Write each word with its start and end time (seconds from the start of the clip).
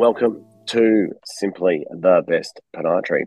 welcome 0.00 0.42
to 0.64 1.10
Simply 1.26 1.84
the 1.90 2.22
Best 2.26 2.58
Podiatry. 2.74 3.24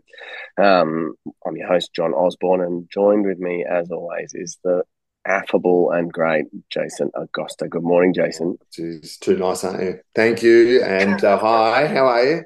Um, 0.58 1.14
I'm 1.46 1.56
your 1.56 1.68
host, 1.68 1.92
John 1.96 2.16
Osborne, 2.16 2.62
and 2.62 2.90
joined 2.92 3.28
with 3.28 3.38
me, 3.38 3.64
as 3.64 3.92
always, 3.92 4.32
is 4.34 4.58
the 4.64 4.82
affable 5.24 5.92
and 5.92 6.12
great 6.12 6.46
Jason 6.72 7.12
Agosta. 7.16 7.70
Good 7.70 7.84
morning, 7.84 8.12
Jason. 8.12 8.58
It's 8.76 9.20
too 9.20 9.38
nice, 9.38 9.64
aren't 9.64 9.84
you? 9.84 10.00
Thank 10.16 10.42
you. 10.42 10.82
And 10.82 11.24
uh, 11.24 11.38
hi, 11.38 11.86
how 11.86 12.08
are 12.08 12.26
you? 12.26 12.44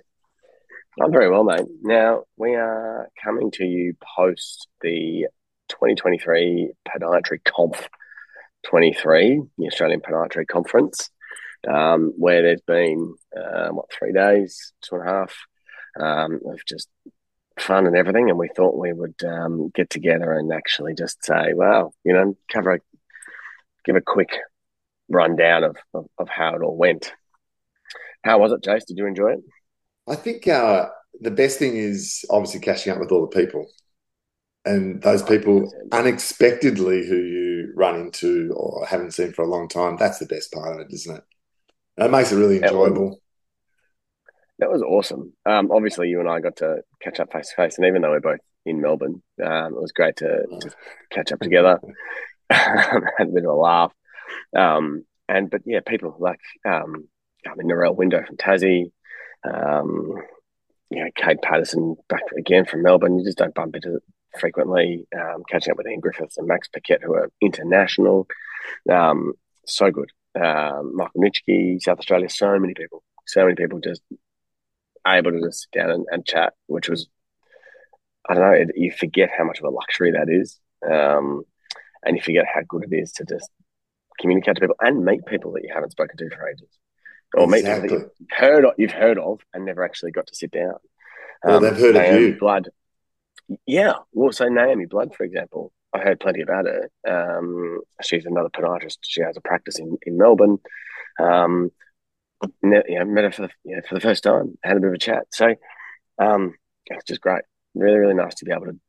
I'm 1.01 1.13
very 1.13 1.29
well, 1.31 1.45
mate. 1.45 1.65
Now, 1.81 2.23
we 2.35 2.53
are 2.55 3.07
coming 3.23 3.49
to 3.51 3.63
you 3.63 3.95
post 4.17 4.67
the 4.81 5.27
2023 5.69 6.73
Podiatry 6.85 7.39
Conf 7.45 7.87
23, 8.65 9.43
the 9.57 9.67
Australian 9.67 10.01
Podiatry 10.01 10.45
Conference 10.45 11.11
um, 11.67 12.13
where 12.17 12.41
there's 12.41 12.61
been 12.61 13.15
uh, 13.35 13.69
what 13.69 13.91
three 13.91 14.13
days, 14.13 14.73
two 14.81 14.95
and 14.95 15.07
a 15.07 15.11
half 15.11 15.35
um, 15.99 16.39
of 16.45 16.59
just 16.65 16.89
fun 17.59 17.87
and 17.87 17.95
everything, 17.95 18.29
and 18.29 18.37
we 18.37 18.49
thought 18.55 18.77
we 18.77 18.93
would 18.93 19.15
um, 19.25 19.69
get 19.73 19.89
together 19.89 20.31
and 20.33 20.51
actually 20.53 20.93
just 20.93 21.23
say, 21.23 21.53
well, 21.53 21.93
you 22.03 22.13
know, 22.13 22.37
cover, 22.51 22.73
a, 22.75 22.79
give 23.85 23.95
a 23.95 24.01
quick 24.01 24.37
rundown 25.09 25.63
of, 25.63 25.77
of, 25.93 26.05
of 26.17 26.29
how 26.29 26.55
it 26.55 26.61
all 26.61 26.77
went. 26.77 27.13
How 28.23 28.39
was 28.39 28.51
it, 28.51 28.61
Jace? 28.61 28.85
Did 28.85 28.97
you 28.97 29.07
enjoy 29.07 29.33
it? 29.33 29.39
I 30.07 30.15
think 30.15 30.47
uh, 30.47 30.87
the 31.19 31.31
best 31.31 31.59
thing 31.59 31.77
is 31.77 32.25
obviously 32.29 32.59
catching 32.59 32.93
up 32.93 32.99
with 32.99 33.11
all 33.11 33.21
the 33.21 33.35
people 33.35 33.67
and 34.67 35.01
those 35.01 35.23
people 35.23 35.71
unexpectedly 35.91 37.07
who 37.07 37.15
you 37.15 37.73
run 37.75 37.95
into 37.95 38.53
or 38.55 38.85
haven't 38.85 39.13
seen 39.13 39.31
for 39.31 39.43
a 39.43 39.49
long 39.49 39.67
time. 39.67 39.95
That's 39.97 40.19
the 40.19 40.25
best 40.25 40.51
part 40.51 40.73
of 40.73 40.81
it, 40.81 40.93
isn't 40.93 41.17
it? 41.17 41.23
That 41.97 42.11
makes 42.11 42.31
it 42.31 42.37
really 42.37 42.61
enjoyable. 42.61 43.19
That 44.59 44.71
was 44.71 44.81
awesome. 44.81 45.33
Um, 45.45 45.71
obviously, 45.71 46.09
you 46.09 46.19
and 46.19 46.29
I 46.29 46.39
got 46.39 46.57
to 46.57 46.81
catch 47.01 47.19
up 47.19 47.31
face 47.31 47.49
to 47.49 47.55
face, 47.55 47.77
and 47.77 47.87
even 47.87 48.01
though 48.01 48.11
we're 48.11 48.19
both 48.19 48.39
in 48.65 48.81
Melbourne, 48.81 49.21
um, 49.43 49.73
it 49.73 49.81
was 49.81 49.91
great 49.91 50.17
to 50.17 50.45
just 50.61 50.75
catch 51.11 51.31
up 51.31 51.39
together, 51.39 51.79
had 52.49 53.03
a 53.19 53.25
bit 53.25 53.43
of 53.43 53.49
a 53.49 53.53
laugh. 53.53 53.93
Um, 54.55 55.05
and 55.27 55.49
but 55.49 55.61
yeah, 55.65 55.79
people 55.85 56.15
like 56.19 56.39
um, 56.65 57.07
I 57.45 57.55
mean, 57.55 57.67
Narelle 57.67 57.95
Window 57.95 58.23
from 58.25 58.37
Tassie, 58.37 58.91
um, 59.43 60.13
you 60.89 61.03
know, 61.03 61.09
Kate 61.15 61.41
Patterson 61.41 61.95
back 62.09 62.23
again 62.37 62.65
from 62.65 62.83
Melbourne. 62.83 63.19
You 63.19 63.25
just 63.25 63.37
don't 63.37 63.55
bump 63.55 63.75
into 63.75 63.99
frequently. 64.39 65.07
Um, 65.15 65.43
catching 65.49 65.71
up 65.71 65.77
with 65.77 65.87
Ian 65.87 65.99
Griffiths 65.99 66.37
and 66.37 66.47
Max 66.47 66.67
Paquette, 66.67 67.03
who 67.03 67.13
are 67.13 67.31
international. 67.41 68.27
Um, 68.89 69.33
so 69.65 69.91
good 69.91 70.11
um, 70.41 70.95
Michael 70.95 71.21
Nitschke, 71.21 71.81
South 71.81 71.99
Australia, 71.99 72.29
so 72.29 72.57
many 72.59 72.73
people, 72.73 73.03
so 73.25 73.43
many 73.43 73.55
people 73.55 73.79
just 73.79 74.01
able 75.05 75.31
to 75.31 75.41
just 75.41 75.61
sit 75.61 75.79
down 75.79 75.89
and, 75.89 76.05
and 76.11 76.25
chat, 76.25 76.53
which 76.67 76.89
was, 76.89 77.07
I 78.29 78.33
don't 78.33 78.43
know, 78.43 78.51
it, 78.51 78.69
you 78.75 78.91
forget 78.91 79.29
how 79.35 79.45
much 79.45 79.59
of 79.59 79.65
a 79.65 79.69
luxury 79.69 80.11
that 80.11 80.27
is. 80.29 80.59
Um, 80.89 81.43
and 82.03 82.15
you 82.15 82.21
forget 82.21 82.45
how 82.53 82.61
good 82.67 82.85
it 82.89 82.95
is 82.95 83.11
to 83.13 83.25
just 83.25 83.49
communicate 84.19 84.55
to 84.55 84.61
people 84.61 84.75
and 84.79 85.03
meet 85.03 85.25
people 85.25 85.51
that 85.53 85.63
you 85.63 85.71
haven't 85.73 85.91
spoken 85.91 86.17
to 86.17 86.29
for 86.29 86.47
ages. 86.47 86.69
Or 87.33 87.43
exactly. 87.43 87.63
meet 87.63 87.81
people 87.81 87.99
that 87.99 88.11
you've 88.19 88.37
heard, 88.37 88.65
of, 88.65 88.73
you've 88.77 88.91
heard 88.91 89.17
of 89.17 89.41
and 89.53 89.65
never 89.65 89.83
actually 89.83 90.11
got 90.11 90.27
to 90.27 90.35
sit 90.35 90.51
down. 90.51 90.75
Um, 91.43 91.51
well, 91.51 91.59
they've 91.59 91.77
heard 91.77 91.95
Naomi 91.95 92.15
of 92.15 92.21
you. 92.21 92.39
Blood. 92.39 92.69
Yeah. 93.65 93.93
Well, 94.13 94.31
so 94.31 94.47
Naomi 94.47 94.85
Blood, 94.85 95.15
for 95.15 95.23
example, 95.23 95.71
I 95.93 95.99
heard 95.99 96.19
plenty 96.19 96.41
about 96.41 96.65
her. 96.65 96.89
Um, 97.07 97.81
she's 98.03 98.25
another 98.25 98.49
podiatrist. 98.49 98.97
She 99.01 99.21
has 99.21 99.37
a 99.37 99.41
practice 99.41 99.79
in, 99.79 99.97
in 100.05 100.17
Melbourne. 100.17 100.57
Um, 101.19 101.71
met 102.61 102.85
her 102.89 103.31
for 103.31 103.43
the, 103.43 103.49
you 103.63 103.75
know, 103.75 103.81
for 103.87 103.95
the 103.95 104.01
first 104.01 104.23
time, 104.23 104.57
had 104.63 104.77
a 104.77 104.79
bit 104.79 104.89
of 104.89 104.93
a 104.93 104.99
chat. 104.99 105.27
So 105.31 105.55
um, 106.19 106.55
it's 106.85 107.05
just 107.05 107.21
great. 107.21 107.43
Really, 107.73 107.97
really 107.97 108.13
nice 108.13 108.35
to 108.35 108.45
be 108.45 108.51
able 108.51 108.65
to. 108.65 108.79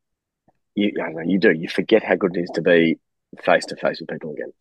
You, 0.74 0.92
I 1.00 1.06
don't 1.06 1.14
know, 1.14 1.22
you 1.22 1.38
do. 1.38 1.52
You 1.52 1.68
forget 1.68 2.02
how 2.02 2.14
good 2.14 2.36
it 2.36 2.42
is 2.42 2.50
to 2.54 2.62
be 2.62 2.98
face 3.42 3.64
to 3.66 3.76
face 3.76 4.00
with 4.00 4.10
people 4.10 4.32
again. 4.32 4.52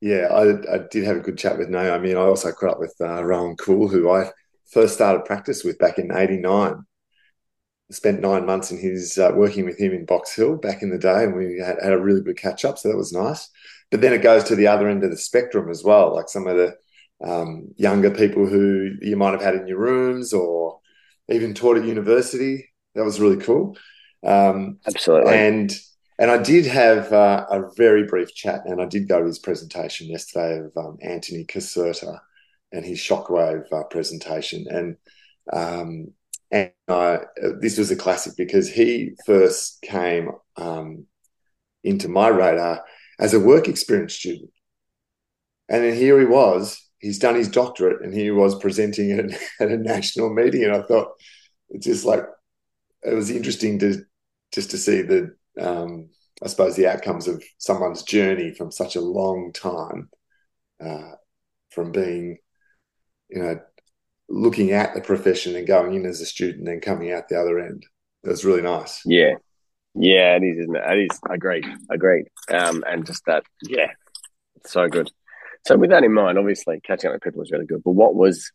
Yeah, 0.00 0.26
I, 0.30 0.74
I, 0.74 0.78
did 0.90 1.04
have 1.04 1.16
a 1.16 1.20
good 1.20 1.38
chat 1.38 1.56
with 1.56 1.70
Naomi, 1.70 2.08
mean, 2.08 2.16
I 2.16 2.20
also 2.20 2.52
caught 2.52 2.72
up 2.72 2.80
with 2.80 2.94
uh, 3.00 3.24
Rowan 3.24 3.56
Cool, 3.56 3.88
who 3.88 4.10
I 4.10 4.30
first 4.70 4.94
started 4.94 5.24
practice 5.24 5.64
with 5.64 5.78
back 5.78 5.98
in 5.98 6.12
'89 6.12 6.84
spent 7.90 8.20
nine 8.20 8.46
months 8.46 8.70
in 8.70 8.78
his 8.78 9.18
uh, 9.18 9.30
working 9.34 9.64
with 9.64 9.78
him 9.78 9.92
in 9.92 10.04
Box 10.04 10.34
Hill 10.34 10.56
back 10.56 10.82
in 10.82 10.90
the 10.90 10.98
day, 10.98 11.24
and 11.24 11.34
we 11.34 11.58
had, 11.58 11.76
had, 11.82 11.92
a 11.92 12.00
really 12.00 12.20
good 12.20 12.36
catch 12.36 12.64
up. 12.64 12.78
So 12.78 12.88
that 12.88 12.96
was 12.96 13.12
nice. 13.12 13.48
But 13.90 14.00
then 14.00 14.12
it 14.12 14.22
goes 14.22 14.44
to 14.44 14.56
the 14.56 14.66
other 14.66 14.88
end 14.88 15.04
of 15.04 15.10
the 15.10 15.16
spectrum 15.16 15.70
as 15.70 15.84
well, 15.84 16.14
like 16.14 16.28
some 16.28 16.46
of 16.46 16.56
the 16.56 16.74
um, 17.24 17.68
younger 17.76 18.10
people 18.10 18.46
who 18.46 18.90
you 19.00 19.16
might 19.16 19.32
have 19.32 19.42
had 19.42 19.54
in 19.54 19.68
your 19.68 19.78
rooms 19.78 20.32
or 20.32 20.80
even 21.28 21.54
taught 21.54 21.76
at 21.76 21.84
university. 21.84 22.68
That 22.94 23.04
was 23.04 23.20
really 23.20 23.42
cool. 23.42 23.76
Um, 24.24 24.78
Absolutely. 24.86 25.34
And 25.34 25.72
and 26.18 26.30
I 26.30 26.42
did 26.42 26.64
have 26.66 27.12
uh, 27.12 27.46
a 27.50 27.70
very 27.76 28.04
brief 28.04 28.34
chat, 28.34 28.62
and 28.64 28.80
I 28.80 28.86
did 28.86 29.08
go 29.08 29.20
to 29.20 29.26
his 29.26 29.38
presentation 29.38 30.08
yesterday 30.08 30.60
of 30.60 30.72
um, 30.76 30.96
Anthony 31.02 31.44
Caserta 31.44 32.18
and 32.72 32.84
his 32.84 32.98
shockwave 32.98 33.70
uh, 33.70 33.84
presentation, 33.84 34.66
and 34.68 34.96
um, 35.52 36.08
and 36.50 36.70
uh, 36.88 37.18
this 37.60 37.78
was 37.78 37.90
a 37.90 37.96
classic 37.96 38.34
because 38.36 38.70
he 38.70 39.12
first 39.26 39.82
came 39.82 40.30
um, 40.56 41.06
into 41.82 42.08
my 42.08 42.28
radar 42.28 42.84
as 43.18 43.34
a 43.34 43.40
work 43.40 43.68
experience 43.68 44.14
student. 44.14 44.50
And 45.68 45.82
then 45.82 45.94
here 45.94 46.18
he 46.20 46.26
was, 46.26 46.80
he's 46.98 47.18
done 47.18 47.34
his 47.34 47.48
doctorate 47.48 48.02
and 48.02 48.14
he 48.14 48.30
was 48.30 48.58
presenting 48.60 49.12
at, 49.12 49.30
at 49.60 49.72
a 49.72 49.76
national 49.76 50.32
meeting. 50.32 50.64
And 50.64 50.74
I 50.74 50.82
thought, 50.82 51.08
it's 51.70 51.86
just 51.86 52.04
like, 52.04 52.22
it 53.02 53.14
was 53.14 53.30
interesting 53.30 53.78
to 53.80 54.02
just 54.52 54.70
to 54.70 54.78
see 54.78 55.02
the, 55.02 55.34
um, 55.60 56.10
I 56.42 56.48
suppose, 56.48 56.76
the 56.76 56.86
outcomes 56.86 57.28
of 57.28 57.42
someone's 57.58 58.02
journey 58.02 58.54
from 58.54 58.70
such 58.70 58.96
a 58.96 59.00
long 59.00 59.52
time, 59.52 60.08
uh, 60.84 61.12
from 61.70 61.92
being, 61.92 62.38
you 63.28 63.42
know, 63.42 63.60
looking 64.28 64.72
at 64.72 64.94
the 64.94 65.00
profession 65.00 65.56
and 65.56 65.66
going 65.66 65.94
in 65.94 66.06
as 66.06 66.20
a 66.20 66.26
student 66.26 66.68
and 66.68 66.82
coming 66.82 67.12
out 67.12 67.28
the 67.28 67.40
other 67.40 67.58
end. 67.58 67.86
It 68.24 68.28
was 68.28 68.44
really 68.44 68.62
nice. 68.62 69.02
Yeah. 69.04 69.34
Yeah, 69.94 70.36
it 70.36 70.42
is, 70.42 70.58
isn't 70.58 70.76
it? 70.76 70.82
It 70.86 71.08
is. 71.10 71.20
Agreed. 71.30 71.64
Agreed. 71.90 72.26
Um, 72.50 72.84
and 72.86 73.06
just 73.06 73.24
that, 73.26 73.44
yeah, 73.62 73.92
so 74.66 74.88
good. 74.88 75.10
So 75.66 75.76
with 75.76 75.90
that 75.90 76.04
in 76.04 76.12
mind, 76.12 76.38
obviously 76.38 76.80
catching 76.80 77.08
up 77.08 77.14
with 77.14 77.22
people 77.22 77.40
was 77.40 77.50
really 77.50 77.66
good. 77.66 77.82
But 77.82 77.92
what 77.92 78.14
was, 78.14 78.52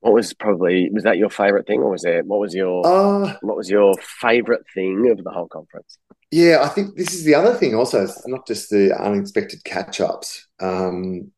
what 0.00 0.12
was 0.12 0.34
probably 0.34 0.90
was 0.92 1.04
that 1.04 1.16
your 1.16 1.30
favorite 1.30 1.66
thing, 1.66 1.80
or 1.80 1.90
was 1.90 2.02
there 2.02 2.22
what 2.22 2.38
was 2.38 2.54
your 2.54 2.86
uh, 2.86 3.34
what 3.40 3.56
was 3.56 3.68
your 3.68 3.94
favorite 4.20 4.64
thing 4.72 5.10
of 5.10 5.24
the 5.24 5.30
whole 5.30 5.48
conference? 5.48 5.98
Yeah, 6.30 6.58
I 6.62 6.68
think 6.68 6.96
this 6.96 7.14
is 7.14 7.24
the 7.24 7.34
other 7.34 7.54
thing. 7.54 7.74
Also, 7.74 8.04
it's 8.04 8.26
not 8.28 8.46
just 8.46 8.70
the 8.70 8.96
unexpected 8.96 9.64
catch 9.64 10.00
ups, 10.00 10.46
um, 10.60 11.32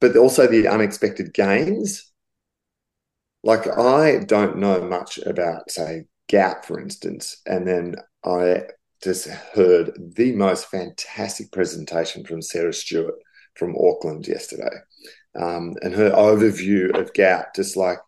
but 0.00 0.16
also 0.16 0.46
the 0.46 0.68
unexpected 0.68 1.34
gains 1.34 2.12
like 3.42 3.66
I 3.68 4.18
don't 4.24 4.58
know 4.58 4.82
much 4.82 5.18
about, 5.18 5.70
say, 5.70 6.04
gout, 6.30 6.64
for 6.64 6.80
instance, 6.80 7.40
and 7.46 7.66
then 7.66 7.96
I 8.24 8.62
just 9.02 9.28
heard 9.28 9.92
the 10.16 10.32
most 10.32 10.66
fantastic 10.66 11.52
presentation 11.52 12.24
from 12.24 12.42
Sarah 12.42 12.72
Stewart 12.72 13.14
from 13.54 13.76
Auckland 13.76 14.26
yesterday, 14.26 14.76
um, 15.38 15.74
and 15.82 15.94
her 15.94 16.10
overview 16.10 16.98
of 16.98 17.14
gout 17.14 17.54
just 17.54 17.76
like 17.76 17.98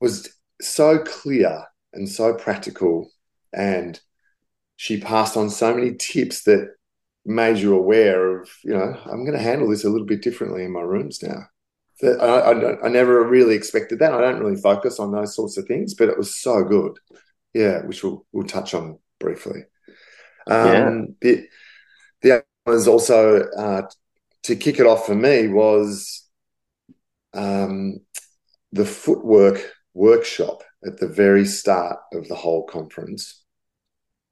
was 0.00 0.28
so 0.60 0.98
clear 0.98 1.64
and 1.92 2.08
so 2.08 2.34
practical, 2.34 3.10
and 3.52 4.00
she 4.76 5.00
passed 5.00 5.36
on 5.36 5.50
so 5.50 5.74
many 5.74 5.94
tips 5.94 6.42
that 6.44 6.74
made 7.24 7.58
you 7.58 7.74
aware 7.74 8.40
of, 8.40 8.50
you 8.62 8.72
know, 8.72 8.98
I'm 9.04 9.24
going 9.24 9.36
to 9.36 9.42
handle 9.42 9.68
this 9.68 9.84
a 9.84 9.90
little 9.90 10.06
bit 10.06 10.22
differently 10.22 10.64
in 10.64 10.72
my 10.72 10.80
rooms 10.80 11.22
now. 11.22 11.48
I, 12.02 12.08
I, 12.08 12.86
I, 12.86 12.88
never 12.88 13.24
really 13.24 13.54
expected 13.54 14.00
that. 14.00 14.12
I 14.12 14.20
don't 14.20 14.40
really 14.42 14.60
focus 14.60 14.98
on 14.98 15.12
those 15.12 15.34
sorts 15.34 15.56
of 15.56 15.66
things, 15.66 15.94
but 15.94 16.08
it 16.08 16.18
was 16.18 16.36
so 16.36 16.62
good. 16.62 16.98
Yeah, 17.54 17.82
which 17.86 18.04
we'll 18.04 18.26
we'll 18.32 18.46
touch 18.46 18.74
on 18.74 18.98
briefly. 19.18 19.62
Um, 20.46 20.66
yeah. 20.66 21.00
The 21.20 21.48
the 22.20 22.32
other 22.32 22.44
was 22.66 22.86
also 22.86 23.44
uh, 23.56 23.82
to 24.42 24.56
kick 24.56 24.78
it 24.78 24.86
off 24.86 25.06
for 25.06 25.14
me 25.14 25.48
was 25.48 26.28
um, 27.32 28.00
the 28.72 28.84
footwork 28.84 29.72
workshop 29.94 30.62
at 30.86 30.98
the 30.98 31.08
very 31.08 31.46
start 31.46 31.98
of 32.12 32.28
the 32.28 32.34
whole 32.34 32.64
conference 32.66 33.42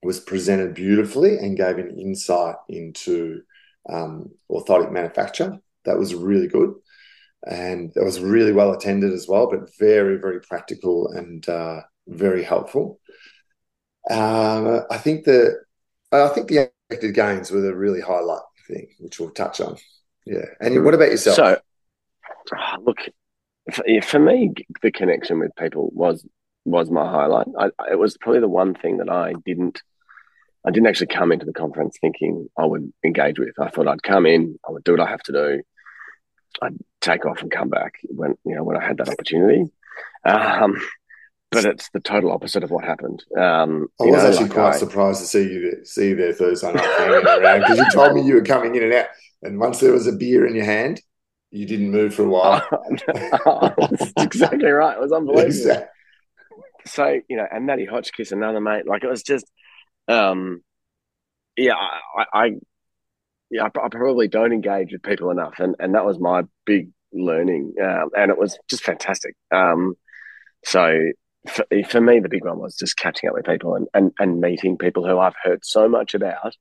was 0.03 0.21
presented 0.21 0.75
beautifully 0.75 1.39
and 1.39 1.57
gave 1.57 1.79
an 1.79 1.99
insight 1.99 2.57
into 2.69 3.41
um, 3.89 4.31
orthotic 4.51 4.93
manufacture. 4.93 5.59
That 5.87 5.99
was 5.99 6.15
really 6.15 6.49
good 6.49 6.75
and 7.47 7.93
it 7.95 8.03
was 8.03 8.21
really 8.21 8.53
well 8.53 8.73
attended 8.73 9.13
as 9.13 9.29
well, 9.29 9.51
but 9.51 9.77
very, 9.79 10.17
very 10.17 10.41
practical 10.41 11.09
and 11.09 11.49
uh, 11.49 11.83
very 12.07 12.43
helpful. 12.43 13.01
Um, 14.11 14.83
I 14.91 14.99
think 14.99 15.25
the 15.25 15.63
I 16.13 16.29
think 16.29 16.49
the 16.49 16.71
expected 16.91 17.15
gains 17.15 17.51
were 17.51 17.61
the 17.61 17.75
really 17.75 18.01
highlight 18.01 18.43
thing, 18.69 18.89
which 19.01 19.19
we'll 19.19 19.31
touch 19.31 19.61
on. 19.61 19.77
Yeah, 20.27 20.45
and 20.61 20.85
what 20.85 20.95
about 20.95 21.11
yourself? 21.11 21.37
So, 21.37 21.59
ah, 22.55 22.77
look, 22.83 22.99
for, 23.73 23.85
for 24.03 24.19
me, 24.19 24.53
the 24.83 24.93
connection 24.93 25.39
with 25.39 25.55
people 25.57 25.91
was 25.93 26.27
was 26.65 26.91
my 26.91 27.11
highlight. 27.11 27.47
I, 27.59 27.71
it 27.91 27.99
was 27.99 28.17
probably 28.19 28.41
the 28.41 28.49
one 28.49 28.75
thing 28.75 28.99
that 28.99 29.11
I 29.11 29.35
didn't 29.45 29.83
I 30.67 30.71
didn't 30.71 30.87
actually 30.87 31.09
come 31.09 31.31
into 31.31 31.45
the 31.45 31.53
conference 31.53 31.99
thinking 32.01 32.49
I 32.59 32.65
would 32.65 32.91
engage 33.05 33.39
with. 33.39 33.55
I 33.61 33.69
thought 33.69 33.89
I'd 33.89 34.03
come 34.03 34.25
in, 34.25 34.59
I 34.67 34.73
would 34.73 34.85
do 34.85 34.93
what 34.93 35.01
I 35.01 35.11
have 35.11 35.23
to 35.25 35.33
do, 35.33 35.63
I'd 36.63 36.77
take 37.01 37.27
off 37.27 37.43
and 37.43 37.51
come 37.51 37.69
back 37.69 37.95
when 38.05 38.37
you 38.45 38.55
know 38.55 38.65
when 38.65 38.77
I 38.77 38.85
had 38.85 38.99
that 38.99 39.09
opportunity. 39.09 39.71
Um, 40.25 40.77
but 41.51 41.65
it's 41.65 41.89
the 41.91 42.01
total 42.01 42.33
opposite 42.33 42.65
of 42.65 42.71
what 42.71 42.85
happened. 42.85 43.25
Um, 43.37 43.89
I 44.01 44.05
was 44.05 44.23
know, 44.23 44.29
actually 44.29 44.45
like 44.47 44.53
quite 44.53 44.75
I, 44.75 44.79
surprised 44.79 45.21
to 45.21 45.27
see 45.27 45.43
you 45.43 45.85
see 45.85 46.09
you 46.09 46.17
there 46.17 46.33
Thursday 46.33 46.73
night 46.73 46.85
hanging 46.85 47.27
around 47.27 47.61
because 47.61 47.79
you 47.79 47.91
told 47.93 48.15
me 48.15 48.23
you 48.23 48.35
were 48.35 48.43
coming 48.43 48.75
in 48.75 48.83
and 48.83 48.93
out, 48.93 49.07
and 49.43 49.59
once 49.59 49.81
there 49.81 49.93
was 49.93 50.07
a 50.07 50.13
beer 50.13 50.47
in 50.47 50.55
your 50.55 50.65
hand, 50.65 51.01
you 51.51 51.67
didn't 51.67 51.91
move 51.91 52.15
for 52.15 52.25
a 52.25 52.29
while. 52.29 52.67
oh, 53.47 53.73
that's 53.79 54.13
exactly 54.19 54.71
right. 54.71 54.97
It 54.97 55.01
was 55.01 55.13
unbelievable. 55.13 55.47
Exactly. 55.47 55.89
So 56.87 57.21
you 57.29 57.37
know, 57.37 57.47
and 57.51 57.67
Matty 57.67 57.87
Hotchkiss, 57.87 58.33
another 58.33 58.61
mate, 58.61 58.87
like 58.87 59.05
it 59.05 59.09
was 59.09 59.23
just 59.23 59.47
um, 60.09 60.63
yeah, 61.57 61.75
I, 61.75 62.25
I 62.33 62.51
yeah, 63.51 63.65
I, 63.65 63.67
I, 63.67 63.89
probably 63.89 64.29
don't 64.29 64.53
engage 64.53 64.93
with 64.93 65.03
people 65.03 65.31
enough, 65.31 65.59
and 65.59 65.77
and 65.79 65.95
that 65.95 66.05
was 66.05 66.19
my 66.19 66.43
big 66.65 66.91
learning, 67.13 67.75
um, 67.83 68.11
and 68.17 68.31
it 68.31 68.39
was 68.39 68.59
just 68.69 68.85
fantastic. 68.85 69.35
Um, 69.51 69.95
so 70.65 71.11
for, 71.49 71.65
for 71.89 72.01
me, 72.01 72.21
the 72.21 72.29
big 72.29 72.45
one 72.45 72.59
was 72.59 72.77
just 72.77 72.97
catching 72.97 73.29
up 73.29 73.35
with 73.35 73.47
people 73.47 73.75
and, 73.75 73.87
and 73.95 74.13
and 74.19 74.41
meeting 74.41 74.79
people 74.79 75.07
who 75.07 75.19
I've 75.19 75.37
heard 75.43 75.61
so 75.65 75.89
much 75.89 76.15
about, 76.15 76.57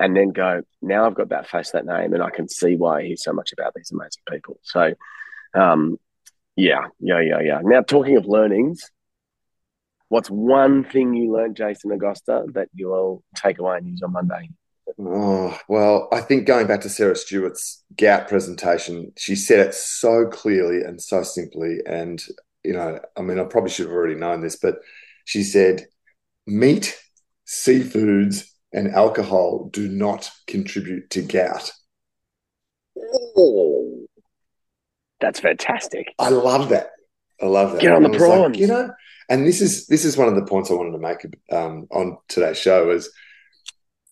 and 0.00 0.16
then 0.16 0.30
go 0.30 0.62
now 0.80 1.06
I've 1.06 1.14
got 1.14 1.30
that 1.30 1.48
face, 1.48 1.70
that 1.72 1.86
name, 1.86 2.12
and 2.14 2.22
I 2.22 2.30
can 2.30 2.48
see 2.48 2.76
why 2.76 3.00
I 3.00 3.04
hear 3.04 3.16
so 3.16 3.32
much 3.32 3.52
about 3.52 3.74
these 3.74 3.92
amazing 3.92 4.22
people. 4.28 4.58
So, 4.62 4.94
um, 5.54 5.98
yeah, 6.56 6.86
yeah, 7.00 7.20
yeah, 7.20 7.40
yeah. 7.40 7.60
Now 7.62 7.82
talking 7.82 8.16
of 8.16 8.26
learnings, 8.26 8.90
What's 10.12 10.28
one 10.28 10.84
thing 10.84 11.14
you 11.14 11.32
learned, 11.32 11.56
Jason 11.56 11.90
Agosta, 11.90 12.52
that 12.52 12.68
you 12.74 12.88
will 12.88 13.24
take 13.34 13.58
away 13.58 13.78
and 13.78 13.88
use 13.88 14.02
on 14.02 14.12
Monday? 14.12 14.50
Oh, 14.98 15.58
well, 15.68 16.08
I 16.12 16.20
think 16.20 16.46
going 16.46 16.66
back 16.66 16.80
to 16.82 16.88
Sarah 16.88 17.16
Stewart's 17.16 17.82
gout 17.96 18.28
presentation, 18.28 19.12
she 19.16 19.34
said 19.34 19.66
it 19.66 19.74
so 19.74 20.26
clearly 20.26 20.82
and 20.82 21.00
so 21.00 21.22
simply. 21.22 21.78
And, 21.86 22.22
you 22.64 22.72
know, 22.72 23.00
I 23.16 23.22
mean, 23.22 23.38
I 23.38 23.44
probably 23.44 23.70
should 23.70 23.86
have 23.86 23.94
already 23.94 24.14
known 24.14 24.40
this, 24.40 24.56
but 24.56 24.76
she 25.24 25.42
said, 25.42 25.86
meat, 26.46 26.98
seafoods, 27.46 28.46
and 28.72 28.94
alcohol 28.94 29.68
do 29.72 29.88
not 29.88 30.30
contribute 30.46 31.10
to 31.10 31.22
gout. 31.22 31.72
Oh, 32.96 34.06
that's 35.20 35.40
fantastic. 35.40 36.14
I 36.18 36.30
love 36.30 36.70
that. 36.70 36.90
I 37.40 37.46
love 37.46 37.72
that. 37.72 37.80
Get 37.80 37.92
on 37.92 38.02
the 38.02 38.10
prawns. 38.10 38.56
Like, 38.56 38.58
you 38.58 38.66
know, 38.66 38.90
and 39.28 39.46
this 39.46 39.60
is 39.60 39.86
this 39.86 40.04
is 40.04 40.16
one 40.16 40.28
of 40.28 40.34
the 40.34 40.44
points 40.44 40.70
I 40.70 40.74
wanted 40.74 40.92
to 40.92 40.98
make 40.98 41.26
um, 41.50 41.86
on 41.90 42.18
today's 42.28 42.58
show 42.58 42.90
is, 42.90 43.10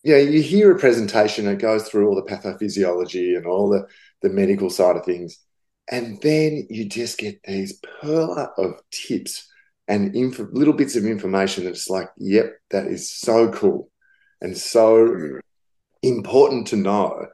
you 0.03 0.13
know, 0.13 0.19
you 0.19 0.41
hear 0.41 0.71
a 0.71 0.79
presentation 0.79 1.45
that 1.45 1.59
goes 1.59 1.87
through 1.87 2.07
all 2.07 2.15
the 2.15 2.23
pathophysiology 2.23 3.37
and 3.37 3.45
all 3.45 3.69
the 3.69 3.87
the 4.21 4.29
medical 4.29 4.69
side 4.69 4.95
of 4.97 5.05
things, 5.05 5.39
and 5.89 6.21
then 6.21 6.67
you 6.69 6.87
just 6.87 7.17
get 7.17 7.41
these 7.43 7.79
pearl 8.01 8.53
of 8.57 8.81
tips 8.91 9.47
and 9.87 10.15
inf- 10.15 10.39
little 10.51 10.73
bits 10.73 10.95
of 10.95 11.05
information 11.05 11.65
that's 11.65 11.89
like, 11.89 12.09
yep, 12.17 12.57
that 12.69 12.87
is 12.87 13.11
so 13.11 13.51
cool 13.51 13.89
and 14.39 14.57
so 14.57 15.39
important 16.01 16.67
to 16.67 16.75
know. 16.75 17.27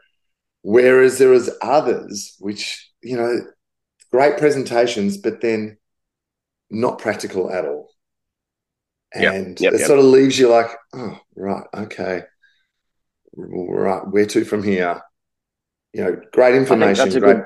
Whereas 0.64 1.18
there 1.18 1.34
is 1.34 1.52
others 1.62 2.36
which, 2.40 2.90
you 3.02 3.16
know, 3.16 3.42
great 4.12 4.38
presentations, 4.38 5.18
but 5.18 5.40
then 5.40 5.78
not 6.70 7.00
practical 7.00 7.52
at 7.52 7.66
all. 7.66 7.90
And 9.14 9.60
yep, 9.60 9.60
yep, 9.60 9.74
it 9.74 9.80
yep. 9.80 9.88
sort 9.88 10.00
of 10.00 10.06
leaves 10.06 10.38
you 10.38 10.50
like, 10.50 10.72
oh, 10.94 11.20
right, 11.36 11.64
okay. 11.74 12.24
Right, 13.38 14.02
where 14.08 14.26
to 14.26 14.44
from 14.44 14.64
here? 14.64 15.02
You 15.94 16.04
know, 16.04 16.22
great 16.34 16.56
information. 16.56 17.06
That's 17.06 17.16
a, 17.16 17.20
great... 17.20 17.36
good, 17.36 17.46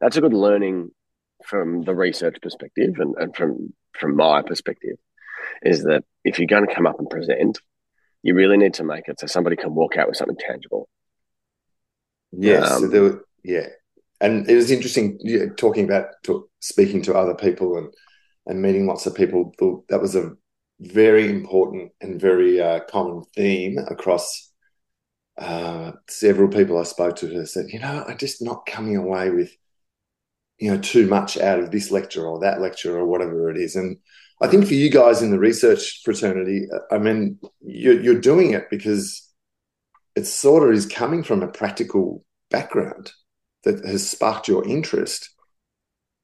that's 0.00 0.16
a 0.16 0.20
good 0.20 0.34
learning 0.34 0.90
from 1.46 1.82
the 1.82 1.94
research 1.94 2.36
perspective 2.42 2.94
and, 2.98 3.14
and 3.18 3.34
from 3.34 3.72
from 3.98 4.16
my 4.16 4.42
perspective 4.42 4.96
is 5.62 5.84
that 5.84 6.04
if 6.24 6.38
you're 6.38 6.46
going 6.46 6.66
to 6.66 6.74
come 6.74 6.86
up 6.86 6.98
and 6.98 7.10
present, 7.10 7.60
you 8.22 8.34
really 8.34 8.56
need 8.56 8.74
to 8.74 8.84
make 8.84 9.08
it 9.08 9.20
so 9.20 9.26
somebody 9.26 9.56
can 9.56 9.74
walk 9.74 9.96
out 9.96 10.08
with 10.08 10.16
something 10.16 10.36
tangible. 10.38 10.88
Yes, 12.32 12.70
um, 12.70 12.82
so 12.82 12.88
there 12.88 13.02
were, 13.02 13.24
yeah, 13.44 13.66
and 14.20 14.48
it 14.48 14.54
was 14.56 14.70
interesting 14.70 15.18
talking 15.56 15.84
about 15.84 16.06
to, 16.24 16.48
speaking 16.60 17.02
to 17.02 17.14
other 17.14 17.34
people 17.34 17.78
and 17.78 17.92
and 18.46 18.60
meeting 18.60 18.86
lots 18.86 19.06
of 19.06 19.14
people. 19.14 19.52
That 19.88 20.00
was 20.00 20.16
a 20.16 20.32
very 20.82 21.30
important 21.30 21.92
and 22.00 22.20
very 22.20 22.60
uh, 22.60 22.80
common 22.80 23.22
theme 23.36 23.78
across 23.78 24.50
uh, 25.38 25.92
several 26.08 26.48
people 26.48 26.78
I 26.78 26.82
spoke 26.82 27.16
to 27.16 27.26
who 27.26 27.46
said, 27.46 27.66
you 27.68 27.78
know, 27.78 28.04
I'm 28.06 28.18
just 28.18 28.42
not 28.42 28.66
coming 28.66 28.96
away 28.96 29.30
with, 29.30 29.52
you 30.58 30.70
know, 30.70 30.78
too 30.78 31.06
much 31.06 31.38
out 31.38 31.60
of 31.60 31.70
this 31.70 31.90
lecture 31.90 32.26
or 32.26 32.40
that 32.40 32.60
lecture 32.60 32.98
or 32.98 33.06
whatever 33.06 33.50
it 33.50 33.56
is. 33.56 33.76
And 33.76 33.98
I 34.40 34.48
think 34.48 34.66
for 34.66 34.74
you 34.74 34.90
guys 34.90 35.22
in 35.22 35.30
the 35.30 35.38
research 35.38 36.02
fraternity, 36.04 36.66
I 36.90 36.98
mean, 36.98 37.38
you're, 37.60 38.00
you're 38.00 38.20
doing 38.20 38.50
it 38.50 38.68
because 38.68 39.28
it 40.16 40.26
sort 40.26 40.68
of 40.68 40.74
is 40.74 40.86
coming 40.86 41.22
from 41.22 41.42
a 41.42 41.48
practical 41.48 42.24
background 42.50 43.12
that 43.64 43.84
has 43.86 44.08
sparked 44.08 44.48
your 44.48 44.66
interest. 44.66 45.30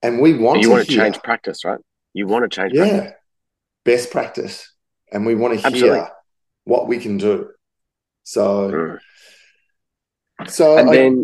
And 0.03 0.21
we 0.21 0.35
want 0.35 0.59
you 0.61 0.65
to 0.65 0.71
want 0.71 0.87
to 0.87 0.93
hear, 0.93 1.05
change 1.05 1.23
practice, 1.23 1.65
right? 1.65 1.79
You 2.13 2.27
want 2.27 2.51
to 2.51 2.55
change 2.55 2.73
yeah, 2.75 2.89
practice. 2.89 3.18
Best 3.88 4.11
practice. 4.11 4.70
And 5.11 5.25
we 5.25 5.35
want 5.35 5.55
to 5.55 5.61
hear 5.61 5.67
Absolutely. 5.67 6.11
what 6.64 6.87
we 6.87 6.99
can 6.99 7.17
do. 7.17 7.49
So 8.25 8.70
mm. 8.70 10.50
so 10.50 10.76
And 10.76 10.90
I, 10.90 10.94
then 10.94 11.23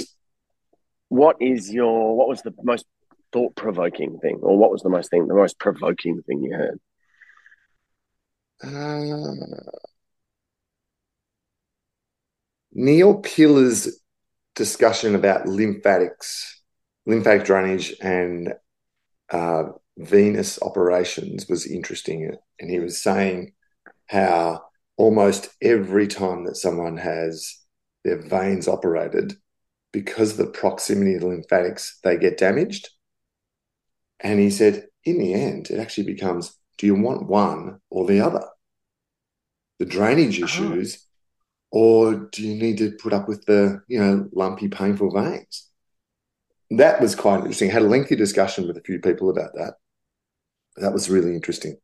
what 1.09 1.37
is 1.41 1.71
your 1.71 2.17
what 2.17 2.29
was 2.29 2.41
the 2.41 2.55
most 2.63 2.87
thought 3.33 3.55
provoking 3.55 4.19
thing? 4.23 4.39
Or 4.43 4.57
what 4.57 4.71
was 4.71 4.81
the 4.81 4.89
most 4.89 5.11
thing 5.11 5.29
the 5.29 5.35
most 5.35 5.59
provoking 5.59 6.23
thing 6.23 6.43
you 6.43 6.55
heard? 6.57 6.81
Uh, 8.63 9.71
Neil 12.73 13.17
Piller's 13.17 14.01
discussion 14.55 15.15
about 15.15 15.47
lymphatics, 15.47 16.63
lymphatic 17.05 17.45
drainage, 17.45 17.95
and 18.01 18.55
uh, 19.29 19.65
venous 19.97 20.61
operations 20.63 21.49
was 21.49 21.67
interesting. 21.67 22.37
And 22.59 22.71
he 22.71 22.79
was 22.79 23.03
saying 23.03 23.53
how 24.07 24.63
almost 24.97 25.49
every 25.63 26.07
time 26.07 26.45
that 26.45 26.57
someone 26.57 26.97
has 26.97 27.57
their 28.05 28.21
veins 28.21 28.69
operated, 28.69 29.35
because 29.93 30.33
of 30.33 30.39
the 30.39 30.47
proximity 30.47 31.15
of 31.15 31.21
the 31.21 31.29
lymphatics, 31.29 31.99
they 32.03 32.17
get 32.17 32.37
damaged. 32.37 32.91
And 34.21 34.41
he 34.41 34.51
said, 34.51 34.87
in 35.05 35.19
the 35.19 35.35
end, 35.35 35.71
it 35.71 35.79
actually 35.79 36.07
becomes 36.13 36.57
do 36.77 36.87
you 36.87 36.95
want 36.97 37.29
one 37.29 37.81
or 37.89 38.05
the 38.05 38.21
other? 38.21 38.45
The 39.79 39.87
drainage 39.87 40.41
oh. 40.41 40.45
issues 40.45 41.05
or 41.75 42.15
do 42.15 42.47
you 42.47 42.55
need 42.55 42.79
to 42.79 42.93
put 42.93 43.13
up 43.13 43.29
with 43.29 43.45
the 43.47 43.83
you 43.89 43.99
know 43.99 44.29
lumpy 44.33 44.69
painful 44.69 45.11
veins 45.11 45.69
that 46.71 47.01
was 47.01 47.17
quite 47.17 47.39
interesting 47.39 47.69
I 47.69 47.75
had 47.75 47.83
a 47.83 47.87
lengthy 47.87 48.15
discussion 48.15 48.67
with 48.67 48.79
a 48.79 48.83
few 48.83 49.01
people 49.01 49.29
about 49.29 49.53
that 49.55 49.75
that 50.77 50.93
was 50.93 51.11
really 51.11 51.35
interesting 51.35 51.77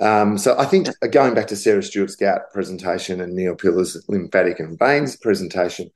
um, 0.00 0.38
so 0.38 0.58
I 0.58 0.64
think 0.64 0.88
uh, 0.88 1.06
going 1.08 1.34
back 1.34 1.46
to 1.48 1.56
Sarah 1.56 1.82
Stewart's 1.82 2.16
gout 2.16 2.50
presentation 2.52 3.20
and 3.20 3.34
Neil 3.34 3.54
Piller's 3.54 4.02
lymphatic 4.08 4.58
and 4.58 4.78
veins 4.78 5.16
presentation, 5.16 5.90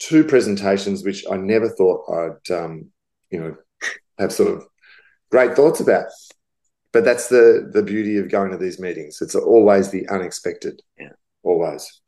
two 0.00 0.24
presentations 0.24 1.04
which 1.04 1.24
I 1.30 1.36
never 1.36 1.68
thought 1.68 2.10
I'd 2.10 2.52
um, 2.52 2.90
you 3.30 3.40
know 3.40 3.56
have 4.18 4.32
sort 4.32 4.56
of 4.56 4.66
great 5.30 5.54
thoughts 5.54 5.80
about. 5.80 6.06
But 6.92 7.04
that's 7.04 7.28
the 7.28 7.70
the 7.72 7.84
beauty 7.84 8.18
of 8.18 8.30
going 8.30 8.50
to 8.50 8.58
these 8.58 8.80
meetings. 8.80 9.20
It's 9.20 9.36
always 9.36 9.90
the 9.90 10.08
unexpected. 10.08 10.82
Yeah. 10.98 11.12
Always. 11.44 12.00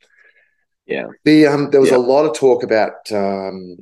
Yeah. 0.85 1.07
The 1.23 1.47
um, 1.47 1.69
there 1.69 1.79
was 1.79 1.91
yeah. 1.91 1.97
a 1.97 1.99
lot 1.99 2.25
of 2.25 2.35
talk 2.35 2.63
about 2.63 3.09
um, 3.13 3.77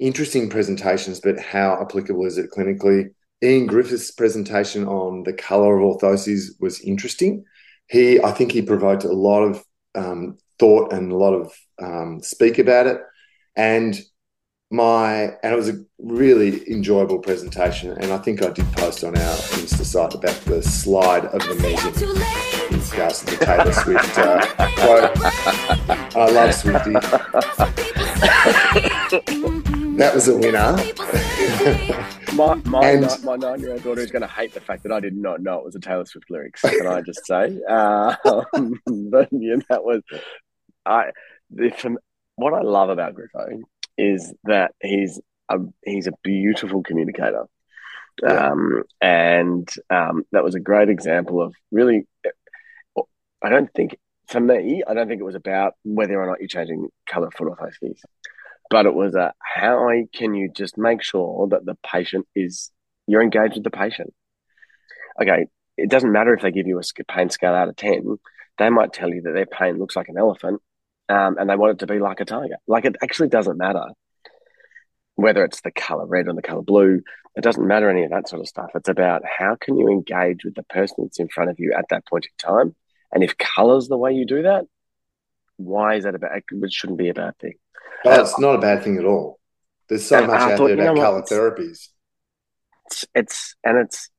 interesting 0.00 0.50
presentations, 0.50 1.20
but 1.20 1.38
how 1.38 1.80
applicable 1.80 2.24
is 2.26 2.38
it 2.38 2.50
clinically? 2.50 3.10
Ian 3.42 3.66
Griffiths' 3.66 4.10
presentation 4.10 4.86
on 4.86 5.22
the 5.22 5.32
color 5.32 5.78
of 5.78 5.98
orthoses 5.98 6.60
was 6.60 6.80
interesting. 6.80 7.44
He, 7.88 8.20
I 8.20 8.32
think, 8.32 8.52
he 8.52 8.62
provoked 8.62 9.04
a 9.04 9.12
lot 9.12 9.42
of 9.42 9.64
um, 9.94 10.38
thought 10.58 10.92
and 10.92 11.12
a 11.12 11.16
lot 11.16 11.34
of 11.34 11.52
um, 11.80 12.20
speak 12.22 12.58
about 12.58 12.86
it. 12.86 13.00
And 13.56 13.98
my 14.70 15.32
and 15.42 15.54
it 15.54 15.56
was 15.56 15.70
a 15.70 15.82
really 15.98 16.70
enjoyable 16.70 17.18
presentation. 17.18 17.92
And 17.92 18.12
I 18.12 18.18
think 18.18 18.42
I 18.42 18.50
did 18.50 18.70
post 18.72 19.02
on 19.04 19.16
our 19.16 19.36
Insta 19.56 19.84
site 19.84 20.14
about 20.14 20.36
the 20.44 20.62
slide 20.62 21.24
of 21.26 21.40
the 21.40 21.54
meeting 21.54 21.94
in 22.70 22.80
regards 22.90 23.20
to 23.20 23.36
the 23.36 23.44
Taylor 23.44 23.72
Swift 23.72 24.18
uh, 24.18 24.46
quote. 24.76 25.10
I 26.16 26.28
love 26.30 26.54
Swifty. 26.54 26.94
that 29.98 30.14
was 30.14 30.28
a 30.28 30.36
winner. 30.36 30.76
my 32.34 32.54
my, 32.70 32.88
and, 32.88 33.24
my 33.24 33.36
nine 33.36 33.60
year 33.60 33.72
old 33.72 33.82
daughter 33.82 34.00
is 34.00 34.10
going 34.10 34.22
to 34.22 34.28
hate 34.28 34.54
the 34.54 34.60
fact 34.60 34.84
that 34.84 34.92
I 34.92 35.00
did 35.00 35.16
not 35.16 35.42
know 35.42 35.58
it 35.58 35.64
was 35.64 35.74
a 35.74 35.80
Taylor 35.80 36.06
Swift 36.06 36.30
lyrics. 36.30 36.60
Can 36.62 36.86
I 36.86 37.00
just 37.00 37.26
say? 37.26 37.58
Uh, 37.68 38.14
but 38.86 39.28
yeah, 39.32 39.56
that 39.68 39.84
was 39.84 40.02
I. 40.86 41.10
The, 41.50 41.96
what 42.36 42.54
I 42.54 42.60
love 42.62 42.90
about 42.90 43.14
Griffo 43.14 43.60
is 43.96 44.32
that 44.44 44.72
he's 44.80 45.20
a 45.48 45.58
he's 45.84 46.06
a 46.06 46.12
beautiful 46.22 46.82
communicator. 46.82 47.46
Yeah. 48.22 48.50
Um, 48.50 48.82
and 49.00 49.68
um, 49.90 50.24
that 50.32 50.44
was 50.44 50.54
a 50.54 50.60
great 50.60 50.88
example 50.88 51.42
of 51.42 51.54
really. 51.70 52.06
I 53.40 53.50
don't 53.50 53.72
think 53.72 53.96
for 54.28 54.40
me, 54.40 54.82
I 54.86 54.94
don't 54.94 55.08
think 55.08 55.20
it 55.20 55.24
was 55.24 55.34
about 55.34 55.74
whether 55.84 56.20
or 56.20 56.26
not 56.26 56.40
you're 56.40 56.48
changing 56.48 56.88
color 57.08 57.30
foot 57.30 57.48
or 57.48 57.56
face 57.80 58.02
but 58.70 58.86
it 58.86 58.94
was 58.94 59.14
a 59.14 59.32
how 59.40 59.88
can 60.12 60.34
you 60.34 60.50
just 60.54 60.76
make 60.78 61.02
sure 61.02 61.48
that 61.48 61.64
the 61.64 61.76
patient 61.84 62.26
is 62.34 62.70
you're 63.08 63.22
engaged 63.22 63.54
with 63.54 63.64
the 63.64 63.70
patient. 63.70 64.12
Okay, 65.20 65.46
it 65.76 65.90
doesn't 65.90 66.12
matter 66.12 66.34
if 66.34 66.42
they 66.42 66.52
give 66.52 66.66
you 66.66 66.78
a 66.78 67.04
pain 67.04 67.30
scale 67.30 67.54
out 67.54 67.68
of 67.68 67.76
ten; 67.76 68.18
they 68.58 68.70
might 68.70 68.92
tell 68.92 69.08
you 69.08 69.22
that 69.22 69.32
their 69.32 69.46
pain 69.46 69.78
looks 69.78 69.96
like 69.96 70.08
an 70.08 70.18
elephant, 70.18 70.60
um, 71.08 71.36
and 71.38 71.48
they 71.48 71.56
want 71.56 71.72
it 71.72 71.78
to 71.80 71.92
be 71.92 71.98
like 71.98 72.20
a 72.20 72.24
tiger. 72.24 72.56
Like 72.68 72.84
it 72.84 72.96
actually 73.02 73.30
doesn't 73.30 73.56
matter 73.56 73.86
whether 75.14 75.44
it's 75.44 75.62
the 75.62 75.72
color 75.72 76.06
red 76.06 76.28
or 76.28 76.34
the 76.34 76.42
color 76.42 76.62
blue. 76.62 77.00
It 77.34 77.42
doesn't 77.42 77.66
matter 77.66 77.90
any 77.90 78.04
of 78.04 78.10
that 78.10 78.28
sort 78.28 78.40
of 78.40 78.46
stuff. 78.46 78.70
It's 78.76 78.88
about 78.88 79.22
how 79.38 79.56
can 79.60 79.76
you 79.76 79.88
engage 79.88 80.44
with 80.44 80.54
the 80.54 80.62
person 80.64 80.96
that's 81.00 81.18
in 81.18 81.28
front 81.28 81.50
of 81.50 81.58
you 81.58 81.74
at 81.76 81.86
that 81.90 82.06
point 82.06 82.26
in 82.26 82.46
time, 82.46 82.76
and 83.10 83.24
if 83.24 83.36
color's 83.38 83.88
the 83.88 83.98
way 83.98 84.12
you 84.12 84.26
do 84.26 84.42
that, 84.42 84.66
why 85.56 85.96
is 85.96 86.04
that 86.04 86.14
about? 86.14 86.36
It 86.36 86.72
shouldn't 86.72 86.98
be 86.98 87.08
a 87.08 87.14
bad 87.14 87.38
thing. 87.38 87.54
It's 88.04 88.38
not 88.38 88.54
a 88.54 88.58
bad 88.58 88.82
thing 88.82 88.98
at 88.98 89.04
all. 89.04 89.38
There's 89.88 90.06
so 90.06 90.26
much 90.26 90.40
out 90.40 90.58
thought, 90.58 90.76
there 90.76 90.92
about 90.92 90.96
color 90.96 91.22
therapies. 91.22 91.88
It's, 92.86 93.04
it's 93.14 93.56
and 93.64 93.78
it's 93.78 94.10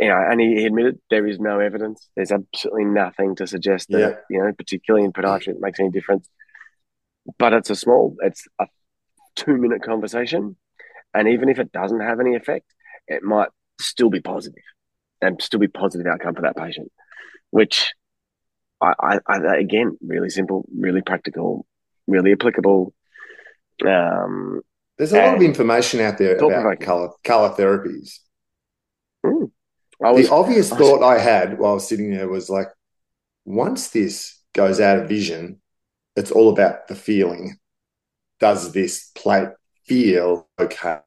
you 0.00 0.08
know, 0.08 0.18
and 0.30 0.40
he, 0.40 0.64
admitted 0.64 0.98
there 1.10 1.26
is 1.26 1.38
no 1.38 1.60
evidence. 1.60 2.08
There's 2.16 2.32
absolutely 2.32 2.86
nothing 2.86 3.36
to 3.36 3.46
suggest 3.46 3.88
that 3.90 3.98
yeah. 3.98 4.14
you 4.30 4.42
know, 4.42 4.52
particularly 4.52 5.04
in 5.04 5.12
podiatry, 5.12 5.48
it 5.48 5.60
makes 5.60 5.80
any 5.80 5.90
difference. 5.90 6.28
But 7.38 7.52
it's 7.52 7.70
a 7.70 7.76
small, 7.76 8.16
it's 8.20 8.46
a 8.58 8.66
two 9.36 9.56
minute 9.56 9.82
conversation, 9.82 10.56
and 11.12 11.28
even 11.28 11.48
if 11.48 11.58
it 11.58 11.72
doesn't 11.72 12.00
have 12.00 12.20
any 12.20 12.34
effect, 12.34 12.66
it 13.06 13.22
might 13.22 13.48
still 13.80 14.10
be 14.10 14.20
positive 14.20 14.62
and 15.20 15.40
still 15.40 15.60
be 15.60 15.68
positive 15.68 16.06
outcome 16.06 16.34
for 16.34 16.42
that 16.42 16.56
patient. 16.56 16.90
Which, 17.50 17.92
I, 18.80 18.92
I, 19.00 19.18
I 19.28 19.56
again, 19.56 19.96
really 20.00 20.30
simple, 20.30 20.66
really 20.76 21.02
practical, 21.02 21.66
really 22.06 22.32
applicable. 22.32 22.94
Um, 23.86 24.62
There's 24.98 25.12
a 25.12 25.18
lot 25.18 25.36
of 25.36 25.42
information 25.42 26.00
out 26.00 26.18
there 26.18 26.36
about 26.36 26.80
color, 26.80 27.10
color 27.22 27.50
therapies. 27.50 28.18
Mm. 29.24 29.50
Was, 30.00 30.28
the 30.28 30.34
obvious 30.34 30.70
I 30.70 30.78
was, 30.78 30.88
thought 30.88 31.02
I 31.02 31.18
had 31.18 31.58
while 31.58 31.72
I 31.72 31.74
was 31.74 31.88
sitting 31.88 32.10
there 32.10 32.28
was 32.28 32.50
like, 32.50 32.68
once 33.44 33.88
this 33.88 34.40
goes 34.54 34.80
out 34.80 34.98
of 34.98 35.08
vision, 35.08 35.60
it's 36.16 36.30
all 36.30 36.50
about 36.50 36.88
the 36.88 36.94
feeling. 36.94 37.56
Does 38.40 38.72
this 38.72 39.10
plate 39.14 39.48
feel 39.86 40.48
okay? 40.58 41.00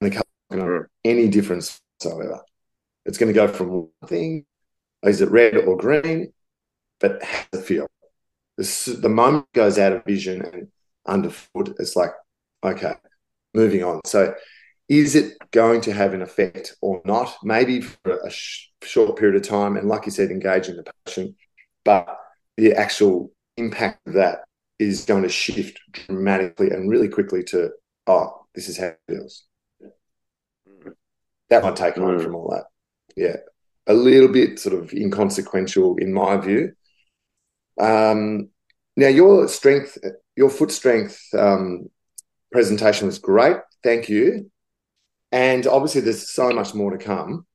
And 0.00 0.12
the 0.12 0.22
color 0.50 0.80
mm. 0.82 0.86
any 1.04 1.28
difference 1.28 1.80
whatsoever. 1.98 2.42
It's 3.04 3.18
going 3.18 3.32
to 3.32 3.34
go 3.34 3.48
from 3.48 3.70
one 3.70 3.90
thing, 4.06 4.44
is 5.02 5.20
it 5.20 5.30
red 5.30 5.56
or 5.56 5.76
green? 5.76 6.32
But 6.98 7.22
how 7.22 7.44
does 7.52 7.62
it 7.62 7.66
feel? 7.66 7.86
The, 8.56 8.98
the 9.00 9.08
moment 9.08 9.46
goes 9.52 9.78
out 9.78 9.92
of 9.92 10.04
vision 10.04 10.42
and 10.42 10.68
underfoot, 11.06 11.74
it's 11.78 11.96
like, 11.96 12.10
okay, 12.64 12.94
moving 13.54 13.82
on. 13.82 14.00
So, 14.04 14.34
is 14.88 15.16
it 15.16 15.36
going 15.50 15.80
to 15.82 15.92
have 15.92 16.14
an 16.14 16.22
effect 16.22 16.76
or 16.80 17.02
not? 17.04 17.36
Maybe 17.42 17.80
for 17.80 18.18
a 18.24 18.30
sh- 18.30 18.68
short 18.82 19.18
period 19.18 19.36
of 19.36 19.42
time, 19.42 19.76
and 19.76 19.88
like 19.88 20.06
you 20.06 20.12
said, 20.12 20.30
engaging 20.30 20.76
the 20.76 20.84
patient, 21.04 21.34
but 21.84 22.06
the 22.56 22.72
actual 22.74 23.32
impact 23.56 24.06
of 24.06 24.14
that 24.14 24.44
is 24.78 25.04
going 25.04 25.22
to 25.22 25.28
shift 25.28 25.80
dramatically 25.92 26.70
and 26.70 26.90
really 26.90 27.08
quickly 27.08 27.42
to, 27.42 27.70
oh, 28.06 28.46
this 28.54 28.68
is 28.68 28.78
how 28.78 28.86
it 28.86 29.00
feels. 29.08 29.44
That 31.48 31.62
might 31.62 31.76
take 31.76 31.96
home 31.96 32.18
mm. 32.18 32.22
from 32.22 32.34
all 32.34 32.50
that. 32.50 32.64
Yeah. 33.16 33.36
A 33.86 33.94
little 33.94 34.28
bit 34.28 34.58
sort 34.58 34.74
of 34.74 34.92
inconsequential 34.92 35.96
in 35.98 36.12
my 36.12 36.36
view, 36.36 36.72
um, 37.78 38.48
now, 38.96 39.08
your 39.08 39.46
strength, 39.48 39.98
your 40.36 40.48
foot 40.50 40.72
strength 40.72 41.20
um, 41.36 41.90
presentation 42.50 43.06
was 43.06 43.18
great. 43.18 43.56
Thank 43.82 44.08
you. 44.08 44.50
And 45.32 45.66
obviously, 45.66 46.00
there's 46.00 46.32
so 46.32 46.50
much 46.50 46.74
more 46.74 46.96
to 46.96 47.04
come. 47.04 47.46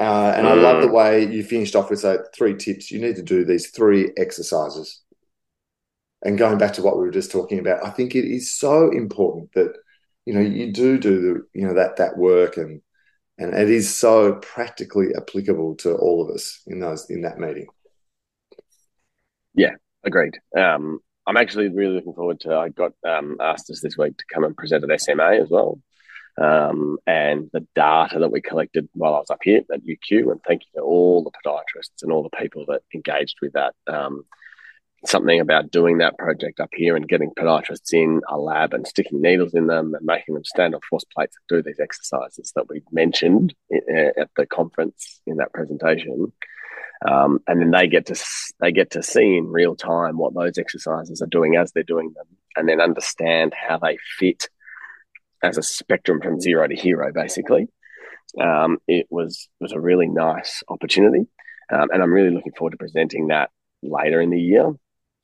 Uh, 0.00 0.32
and 0.36 0.46
mm. 0.46 0.50
I 0.50 0.54
love 0.54 0.80
the 0.80 0.88
way 0.88 1.26
you 1.26 1.42
finished 1.42 1.74
off 1.74 1.90
with 1.90 2.00
so 2.00 2.22
three 2.34 2.56
tips. 2.56 2.90
You 2.90 3.00
need 3.00 3.16
to 3.16 3.22
do 3.22 3.44
these 3.44 3.70
three 3.70 4.10
exercises. 4.16 5.02
And 6.22 6.38
going 6.38 6.58
back 6.58 6.72
to 6.74 6.82
what 6.82 6.96
we 6.96 7.04
were 7.04 7.12
just 7.12 7.30
talking 7.30 7.58
about, 7.58 7.84
I 7.84 7.90
think 7.90 8.14
it 8.14 8.24
is 8.24 8.54
so 8.54 8.90
important 8.90 9.52
that 9.52 9.74
you 10.24 10.34
know 10.34 10.40
you 10.40 10.72
do 10.72 10.98
do 10.98 11.20
the 11.20 11.58
you 11.58 11.66
know 11.66 11.74
that 11.74 11.96
that 11.96 12.18
work 12.18 12.56
and 12.56 12.82
and 13.38 13.54
it 13.54 13.70
is 13.70 13.94
so 13.94 14.34
practically 14.34 15.08
applicable 15.16 15.76
to 15.76 15.94
all 15.94 16.22
of 16.22 16.34
us 16.34 16.60
in 16.66 16.80
those 16.80 17.08
in 17.08 17.22
that 17.22 17.38
meeting. 17.38 17.66
Yeah, 19.58 19.74
agreed. 20.04 20.38
Um, 20.56 21.00
I'm 21.26 21.36
actually 21.36 21.68
really 21.68 21.96
looking 21.96 22.14
forward 22.14 22.40
to. 22.40 22.54
I 22.54 22.68
got 22.68 22.92
um, 23.06 23.38
asked 23.40 23.68
us 23.70 23.80
this 23.80 23.98
week 23.98 24.16
to 24.16 24.24
come 24.32 24.44
and 24.44 24.56
present 24.56 24.88
at 24.88 25.00
SMA 25.00 25.40
as 25.42 25.50
well, 25.50 25.80
um, 26.40 26.98
and 27.08 27.50
the 27.52 27.66
data 27.74 28.20
that 28.20 28.30
we 28.30 28.40
collected 28.40 28.88
while 28.94 29.14
I 29.14 29.18
was 29.18 29.30
up 29.30 29.40
here 29.42 29.62
at 29.72 29.84
UQ. 29.84 30.30
And 30.30 30.40
thank 30.46 30.62
you 30.62 30.80
to 30.80 30.84
all 30.84 31.24
the 31.24 31.32
podiatrists 31.44 32.02
and 32.02 32.12
all 32.12 32.22
the 32.22 32.38
people 32.38 32.66
that 32.68 32.82
engaged 32.94 33.36
with 33.42 33.52
that. 33.54 33.74
Um, 33.88 34.24
something 35.04 35.40
about 35.40 35.70
doing 35.70 35.98
that 35.98 36.18
project 36.18 36.60
up 36.60 36.70
here 36.72 36.96
and 36.96 37.08
getting 37.08 37.30
podiatrists 37.30 37.92
in 37.92 38.20
a 38.28 38.38
lab 38.38 38.74
and 38.74 38.86
sticking 38.86 39.22
needles 39.22 39.54
in 39.54 39.66
them 39.66 39.94
and 39.94 40.04
making 40.04 40.34
them 40.34 40.44
stand 40.44 40.74
on 40.74 40.80
force 40.88 41.04
plates 41.14 41.36
and 41.36 41.56
do 41.56 41.62
these 41.62 41.78
exercises 41.78 42.52
that 42.56 42.68
we 42.68 42.82
mentioned 42.90 43.54
at 43.70 44.28
the 44.36 44.46
conference 44.46 45.20
in 45.26 45.36
that 45.36 45.52
presentation 45.52 46.32
um, 47.06 47.38
and 47.46 47.60
then 47.60 47.70
they 47.70 47.86
get 47.86 48.06
to 48.06 48.24
they 48.60 48.72
get 48.72 48.90
to 48.92 49.02
see 49.02 49.36
in 49.36 49.46
real 49.46 49.76
time 49.76 50.18
what 50.18 50.34
those 50.34 50.58
exercises 50.58 51.22
are 51.22 51.26
doing 51.26 51.56
as 51.56 51.72
they're 51.72 51.82
doing 51.82 52.12
them, 52.14 52.26
and 52.56 52.68
then 52.68 52.80
understand 52.80 53.54
how 53.54 53.78
they 53.78 53.98
fit 54.18 54.48
as 55.42 55.58
a 55.58 55.62
spectrum 55.62 56.20
from 56.20 56.40
zero 56.40 56.66
to 56.66 56.74
hero. 56.74 57.12
Basically, 57.12 57.68
um, 58.40 58.78
it 58.88 59.06
was 59.10 59.48
was 59.60 59.72
a 59.72 59.80
really 59.80 60.08
nice 60.08 60.62
opportunity, 60.68 61.26
um, 61.72 61.88
and 61.92 62.02
I'm 62.02 62.12
really 62.12 62.30
looking 62.30 62.52
forward 62.52 62.72
to 62.72 62.78
presenting 62.78 63.28
that 63.28 63.50
later 63.82 64.20
in 64.20 64.30
the 64.30 64.40
year. 64.40 64.72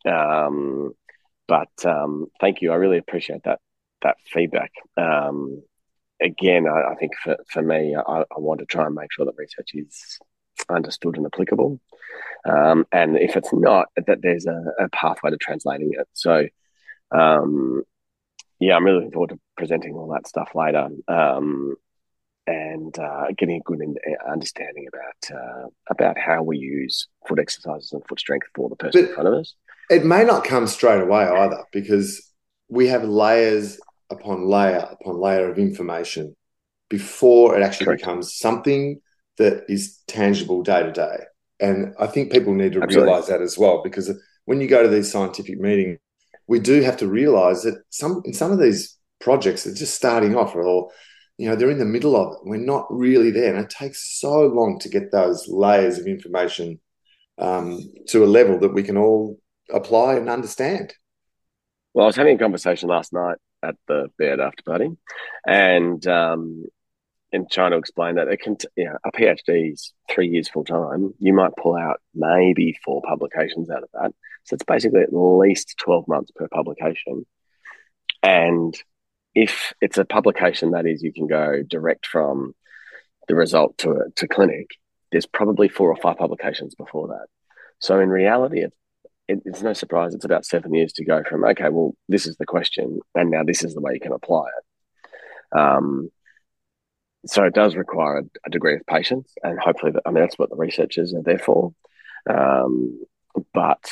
Um, 0.07 0.93
but 1.49 1.85
um, 1.85 2.27
thank 2.41 2.63
you, 2.63 2.73
I 2.73 2.77
really 2.77 2.99
appreciate 2.99 3.43
that 3.45 3.61
that 4.03 4.17
feedback. 4.33 4.71
Um, 4.97 5.63
again, 6.23 6.67
I, 6.69 6.93
I, 6.93 6.95
think 6.95 7.13
for, 7.23 7.37
for 7.51 7.63
me, 7.63 7.97
I, 7.97 8.01
I 8.21 8.39
want 8.39 8.61
to 8.61 8.67
try 8.67 8.87
and 8.87 8.95
make 8.95 9.13
sure 9.13 9.25
that 9.27 9.35
research 9.37 9.71
is 9.75 10.19
understood 10.69 11.17
and 11.17 11.27
applicable. 11.27 11.81
Um, 12.49 12.87
and 12.93 13.17
if 13.17 13.37
it's 13.37 13.53
not, 13.53 13.89
that 13.97 14.23
there's 14.23 14.47
a, 14.47 14.65
a, 14.79 14.89
pathway 14.91 15.31
to 15.31 15.37
translating 15.37 15.93
it. 15.93 16.07
So, 16.13 16.47
um, 17.11 17.83
yeah, 18.61 18.77
I'm 18.77 18.85
really 18.85 18.99
looking 18.99 19.13
forward 19.13 19.31
to 19.31 19.41
presenting 19.57 19.95
all 19.95 20.13
that 20.13 20.29
stuff 20.29 20.51
later 20.55 20.89
um, 21.09 21.77
and 22.47 22.97
uh, 22.99 23.27
getting 23.37 23.57
a 23.57 23.61
good 23.61 23.81
uh, 23.81 24.31
understanding 24.31 24.87
about 24.89 25.39
uh, 25.39 25.69
about 25.89 26.19
how 26.19 26.43
we 26.43 26.59
use 26.59 27.09
foot 27.27 27.39
exercises 27.39 27.93
and 27.93 28.07
foot 28.07 28.21
strength 28.21 28.47
for 28.55 28.69
the 28.69 28.77
person 28.77 29.03
but 29.03 29.09
in 29.09 29.15
front 29.15 29.29
of 29.29 29.35
us. 29.35 29.55
It 29.91 30.05
may 30.05 30.25
not 30.25 30.45
come 30.45 30.67
straight 30.67 31.01
away 31.01 31.25
either 31.25 31.65
because 31.73 32.31
we 32.69 32.89
have 32.89 33.05
layers 33.05 33.81
upon 34.11 34.47
layer 34.47 34.87
upon 34.91 35.19
layer 35.19 35.51
of 35.51 35.59
information 35.59 36.37
before 36.91 37.59
it 37.59 37.63
actually 37.63 37.87
Correct. 37.87 38.03
becomes 38.03 38.37
something 38.37 39.01
that 39.39 39.65
is 39.69 40.01
tangible 40.07 40.63
day 40.63 40.83
to 40.83 40.93
day. 40.93 41.17
And 41.61 41.95
I 41.99 42.07
think 42.07 42.33
people 42.33 42.55
need 42.55 42.73
to 42.73 42.83
Absolutely. 42.83 43.11
realize 43.11 43.29
that 43.29 43.43
as 43.43 43.57
well, 43.57 43.83
because 43.83 44.11
when 44.45 44.61
you 44.61 44.69
go 44.69 44.83
to 44.83 44.89
these 44.89 45.11
scientific 45.11 45.59
meetings, 45.59 45.99
we 46.47 46.61
do 46.61 46.83
have 46.83 46.97
to 46.99 47.09
realize 47.09 47.63
that 47.63 47.83
some 47.91 48.23
in 48.25 48.35
some 48.35 48.53
of 48.53 48.59
these 48.61 48.99
projects 49.21 49.67
are 49.67 49.75
just 49.75 49.95
starting 49.95 50.37
off 50.37 50.55
or 50.55 50.91
you 51.39 51.49
know 51.49 51.57
they're 51.57 51.71
in 51.71 51.79
the 51.79 51.85
middle 51.85 52.17
of 52.17 52.33
it 52.33 52.39
we're 52.45 52.57
not 52.57 52.87
really 52.91 53.31
there 53.31 53.55
and 53.55 53.65
it 53.65 53.71
takes 53.71 54.21
so 54.21 54.47
long 54.47 54.79
to 54.79 54.89
get 54.89 55.11
those 55.11 55.49
layers 55.49 55.99
of 55.99 56.07
information 56.07 56.79
um, 57.39 57.81
to 58.07 58.23
a 58.23 58.27
level 58.27 58.59
that 58.59 58.75
we 58.75 58.83
can 58.83 58.97
all 58.97 59.39
apply 59.71 60.15
and 60.15 60.29
understand 60.29 60.93
well 61.95 62.05
i 62.05 62.07
was 62.07 62.17
having 62.17 62.37
a 62.37 62.39
conversation 62.39 62.89
last 62.89 63.13
night 63.13 63.39
at 63.63 63.77
the 63.89 64.09
bed 64.19 64.41
after 64.41 64.63
party 64.63 64.91
and 65.47 66.07
um, 66.07 66.65
and 67.35 67.51
trying 67.51 67.73
to 67.73 67.77
explain 67.77 68.15
that 68.15 68.29
it 68.29 68.41
can, 68.41 68.57
know, 68.85 68.97
a 69.05 69.11
PhD 69.11 69.73
is 69.73 69.93
three 70.09 70.29
years 70.29 70.49
full 70.49 70.65
time. 70.65 71.13
You 71.19 71.35
might 71.35 71.57
pull 71.61 71.77
out 71.77 72.01
maybe 72.15 72.79
four 72.85 73.03
publications 73.03 73.69
out 73.71 73.83
of 73.83 73.89
that. 73.93 74.13
So 74.45 74.55
it's 74.55 74.65
basically 74.65 75.01
at 75.01 75.13
least 75.13 75.75
12 75.83 76.07
months 76.07 76.31
per 76.31 76.47
publication. 76.49 77.27
And 78.23 78.75
if 79.35 79.73
it's 79.81 79.99
a 79.99 80.05
publication 80.05 80.71
that 80.71 80.87
is 80.87 81.03
you 81.03 81.13
can 81.13 81.27
go 81.27 81.63
direct 81.67 82.07
from 82.07 82.55
the 83.27 83.35
result 83.35 83.77
to 83.79 84.05
to 84.17 84.29
clinic, 84.29 84.71
there's 85.11 85.27
probably 85.27 85.69
four 85.69 85.91
or 85.91 85.97
five 85.97 86.19
publications 86.19 86.75
before 86.75 87.09
that. 87.09 87.27
So 87.81 87.99
in 87.99 88.11
reality, 88.11 88.61
it, 88.61 88.73
it, 89.27 89.43
it's 89.45 89.63
no 89.63 89.73
surprise 89.73 90.15
it's 90.15 90.25
about 90.25 90.47
seven 90.47 90.73
years 90.73 90.93
to 90.95 91.05
go 91.05 91.23
from 91.29 91.45
okay, 91.45 91.69
well, 91.69 91.95
this 92.09 92.27
is 92.27 92.37
the 92.37 92.47
question, 92.47 93.01
and 93.15 93.31
now 93.31 93.43
this 93.43 93.65
is 93.65 93.75
the 93.75 93.81
way 93.81 93.95
you 93.95 94.01
can 94.01 94.13
apply 94.13 94.45
it. 94.47 95.59
Um, 95.59 96.11
so 97.27 97.45
it 97.45 97.55
does 97.55 97.77
require 97.77 98.23
a, 98.47 98.51
degree 98.51 98.75
of 98.75 98.87
patience, 98.87 99.33
and 99.43 99.59
hopefully, 99.59 99.93
I 100.05 100.11
mean 100.11 100.23
that's 100.23 100.39
what 100.39 100.51
the 100.51 100.57
researchers 100.57 101.15
are 101.15 101.23
there 101.23 101.39
for. 101.39 101.73
Um, 102.29 103.03
but 103.53 103.83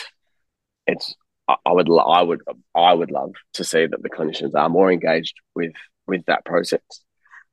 it's 0.86 1.14
I 1.48 1.72
would 1.72 1.88
I 1.90 2.22
would 2.22 2.40
I 2.74 2.94
would 2.94 3.10
love 3.10 3.32
to 3.54 3.64
see 3.64 3.86
that 3.86 4.02
the 4.02 4.10
clinicians 4.10 4.54
are 4.54 4.68
more 4.68 4.92
engaged 4.92 5.34
with 5.54 5.72
with 6.06 6.24
that 6.26 6.44
process, 6.44 6.80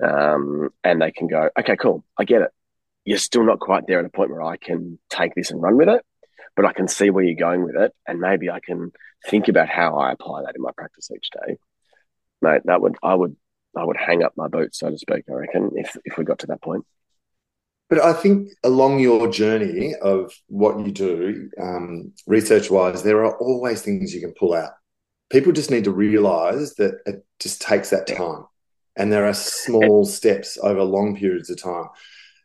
um, 0.03 0.69
and 0.83 1.01
they 1.01 1.11
can 1.11 1.27
go, 1.27 1.49
okay, 1.57 1.75
cool, 1.75 2.03
I 2.17 2.23
get 2.25 2.41
it. 2.41 2.51
You're 3.05 3.17
still 3.17 3.43
not 3.43 3.59
quite 3.59 3.87
there 3.87 3.99
at 3.99 4.05
a 4.05 4.09
point 4.09 4.31
where 4.31 4.43
I 4.43 4.57
can 4.57 4.99
take 5.09 5.33
this 5.35 5.51
and 5.51 5.61
run 5.61 5.77
with 5.77 5.89
it, 5.89 6.03
but 6.55 6.65
I 6.65 6.73
can 6.73 6.87
see 6.87 7.09
where 7.09 7.23
you're 7.23 7.35
going 7.35 7.63
with 7.63 7.75
it, 7.75 7.93
and 8.07 8.19
maybe 8.19 8.49
I 8.49 8.59
can 8.59 8.91
think 9.27 9.47
about 9.47 9.69
how 9.69 9.97
I 9.97 10.11
apply 10.11 10.43
that 10.43 10.55
in 10.55 10.61
my 10.61 10.71
practice 10.75 11.09
each 11.15 11.29
day. 11.31 11.57
Mate, 12.41 12.61
that 12.65 12.81
would 12.81 12.95
I 13.03 13.15
would 13.15 13.35
I 13.75 13.83
would 13.83 13.97
hang 13.97 14.23
up 14.23 14.33
my 14.35 14.47
boots, 14.47 14.79
so 14.79 14.89
to 14.89 14.97
speak. 14.97 15.25
I 15.29 15.33
reckon 15.33 15.71
if 15.75 15.95
if 16.05 16.17
we 16.17 16.23
got 16.23 16.39
to 16.39 16.47
that 16.47 16.61
point. 16.61 16.85
But 17.89 17.99
I 17.99 18.13
think 18.13 18.49
along 18.63 18.99
your 18.99 19.27
journey 19.29 19.95
of 19.95 20.31
what 20.47 20.79
you 20.85 20.91
do, 20.91 21.49
um, 21.59 22.13
research 22.27 22.69
wise, 22.69 23.01
there 23.01 23.25
are 23.25 23.35
always 23.37 23.81
things 23.81 24.13
you 24.13 24.21
can 24.21 24.33
pull 24.33 24.53
out. 24.53 24.71
People 25.31 25.51
just 25.51 25.71
need 25.71 25.85
to 25.85 25.91
realize 25.91 26.75
that 26.75 26.99
it 27.07 27.25
just 27.39 27.61
takes 27.61 27.89
that 27.89 28.05
time. 28.05 28.45
And 28.95 29.11
there 29.11 29.25
are 29.25 29.33
small 29.33 30.05
steps 30.05 30.57
over 30.61 30.83
long 30.83 31.15
periods 31.15 31.49
of 31.49 31.61
time. 31.61 31.85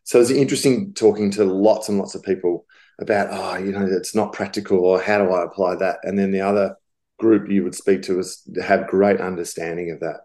So 0.05 0.21
it's 0.21 0.31
interesting 0.31 0.95
talking 0.95 1.31
to 1.33 1.45
lots 1.45 1.89
and 1.89 1.99
lots 1.99 2.15
of 2.15 2.23
people 2.23 2.65
about, 3.01 3.29
oh, 3.31 3.57
you 3.59 3.73
know, 3.73 3.87
it's 3.87 4.15
not 4.15 4.33
practical 4.33 4.79
or 4.81 5.01
how 5.01 5.19
do 5.19 5.31
I 5.31 5.45
apply 5.45 5.77
that? 5.77 5.99
And 6.05 6.19
then 6.19 6.31
the 6.31 6.43
other 6.43 6.77
group 7.19 7.51
you 7.51 7.65
would 7.65 7.75
speak 7.75 8.03
to 8.03 8.19
is 8.19 8.43
have 8.63 8.87
great 8.87 9.21
understanding 9.21 9.91
of 9.91 10.01
that 10.01 10.21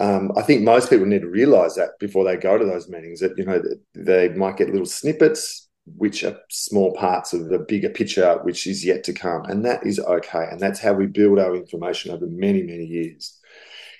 um, 0.00 0.32
I 0.34 0.40
think 0.40 0.62
most 0.62 0.88
people 0.88 1.04
need 1.04 1.20
to 1.20 1.28
realize 1.28 1.74
that 1.74 1.98
before 2.00 2.24
they 2.24 2.36
go 2.36 2.56
to 2.56 2.64
those 2.64 2.88
meetings 2.88 3.20
that 3.20 3.36
you 3.36 3.44
know 3.44 3.62
they 3.94 4.30
might 4.30 4.56
get 4.56 4.70
little 4.70 4.86
snippets 4.86 5.68
which 5.96 6.24
are 6.24 6.38
small 6.48 6.94
parts 6.94 7.32
of 7.34 7.48
the 7.48 7.58
bigger 7.58 7.90
picture 7.90 8.38
which 8.42 8.66
is 8.66 8.84
yet 8.84 9.04
to 9.04 9.12
come 9.12 9.44
and 9.44 9.64
that 9.64 9.84
is 9.84 9.98
okay 9.98 10.46
and 10.50 10.58
that's 10.58 10.80
how 10.80 10.92
we 10.92 11.06
build 11.06 11.38
our 11.38 11.54
information 11.54 12.12
over 12.12 12.26
many 12.26 12.62
many 12.62 12.84
years. 12.84 13.38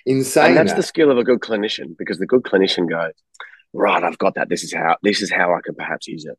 In 0.07 0.23
saying 0.23 0.49
and 0.49 0.57
that's 0.57 0.71
that, 0.71 0.77
the 0.77 0.83
skill 0.83 1.11
of 1.11 1.19
a 1.19 1.23
good 1.23 1.39
clinician 1.39 1.95
because 1.97 2.17
the 2.17 2.25
good 2.25 2.41
clinician 2.41 2.89
goes 2.89 3.13
right 3.73 4.03
i've 4.03 4.17
got 4.17 4.33
that. 4.35 4.49
This 4.49 4.63
is 4.63 4.73
how 4.73 4.97
this 5.03 5.21
is 5.21 5.31
how 5.31 5.53
i 5.53 5.59
can 5.63 5.75
perhaps 5.75 6.07
use 6.07 6.25
it. 6.25 6.37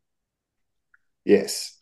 Yes. 1.23 1.77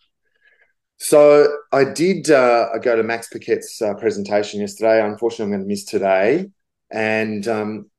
So 0.97 1.51
i 1.71 1.83
did 1.83 2.29
uh, 2.29 2.77
go 2.77 2.95
to 2.95 3.01
max 3.01 3.27
paquette's 3.29 3.81
uh, 3.81 3.95
presentation 3.95 4.59
yesterday. 4.59 5.03
Unfortunately 5.03 5.45
i'm 5.45 5.51
going 5.51 5.61
to 5.61 5.67
miss 5.67 5.85
today 5.85 6.51
and, 6.91 7.47
um, 7.47 7.89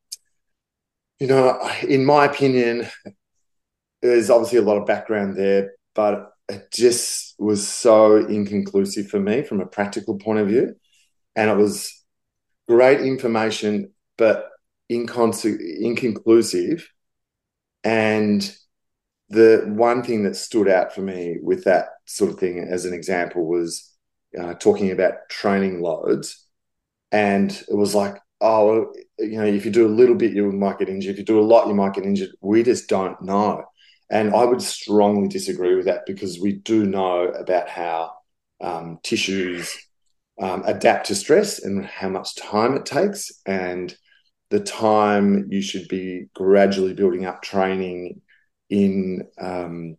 you 1.18 1.26
know, 1.26 1.58
in 1.86 2.04
my 2.04 2.26
opinion, 2.26 2.86
there's 4.02 4.30
obviously 4.30 4.58
a 4.58 4.62
lot 4.62 4.78
of 4.78 4.86
background 4.86 5.36
there, 5.36 5.72
but 5.94 6.32
it 6.48 6.70
just 6.72 7.34
was 7.38 7.66
so 7.66 8.16
inconclusive 8.16 9.08
for 9.08 9.20
me 9.20 9.42
from 9.42 9.60
a 9.60 9.66
practical 9.66 10.18
point 10.18 10.40
of 10.40 10.48
view. 10.48 10.74
And 11.36 11.50
it 11.50 11.56
was 11.56 12.04
great 12.68 13.00
information, 13.00 13.92
but 14.18 14.48
inconclusive. 14.88 16.88
And 17.84 18.56
the 19.28 19.64
one 19.66 20.02
thing 20.02 20.24
that 20.24 20.36
stood 20.36 20.68
out 20.68 20.94
for 20.94 21.00
me 21.00 21.38
with 21.42 21.64
that 21.64 21.86
sort 22.06 22.30
of 22.30 22.38
thing 22.38 22.58
as 22.58 22.84
an 22.84 22.92
example 22.92 23.46
was 23.46 23.90
uh, 24.38 24.54
talking 24.54 24.90
about 24.90 25.28
training 25.30 25.80
loads. 25.80 26.46
And 27.10 27.50
it 27.50 27.74
was 27.74 27.94
like, 27.94 28.18
oh, 28.42 28.92
you 29.18 29.38
know, 29.38 29.46
if 29.46 29.64
you 29.64 29.70
do 29.70 29.86
a 29.86 29.88
little 29.88 30.14
bit, 30.14 30.32
you 30.32 30.50
might 30.52 30.78
get 30.78 30.88
injured. 30.88 31.12
If 31.12 31.18
you 31.18 31.24
do 31.24 31.40
a 31.40 31.42
lot, 31.42 31.68
you 31.68 31.74
might 31.74 31.94
get 31.94 32.04
injured. 32.04 32.30
We 32.40 32.62
just 32.62 32.88
don't 32.88 33.20
know. 33.22 33.64
And 34.10 34.34
I 34.34 34.44
would 34.44 34.60
strongly 34.60 35.28
disagree 35.28 35.74
with 35.74 35.86
that 35.86 36.04
because 36.06 36.38
we 36.38 36.52
do 36.52 36.84
know 36.84 37.28
about 37.28 37.68
how 37.68 38.12
um, 38.60 38.98
tissues 39.02 39.74
um, 40.40 40.62
adapt 40.66 41.06
to 41.06 41.14
stress 41.14 41.62
and 41.62 41.86
how 41.86 42.08
much 42.08 42.36
time 42.36 42.74
it 42.74 42.84
takes. 42.84 43.30
And 43.46 43.94
the 44.50 44.60
time 44.60 45.48
you 45.50 45.62
should 45.62 45.88
be 45.88 46.26
gradually 46.34 46.92
building 46.92 47.24
up 47.24 47.42
training 47.42 48.20
in 48.68 49.26
um, 49.40 49.96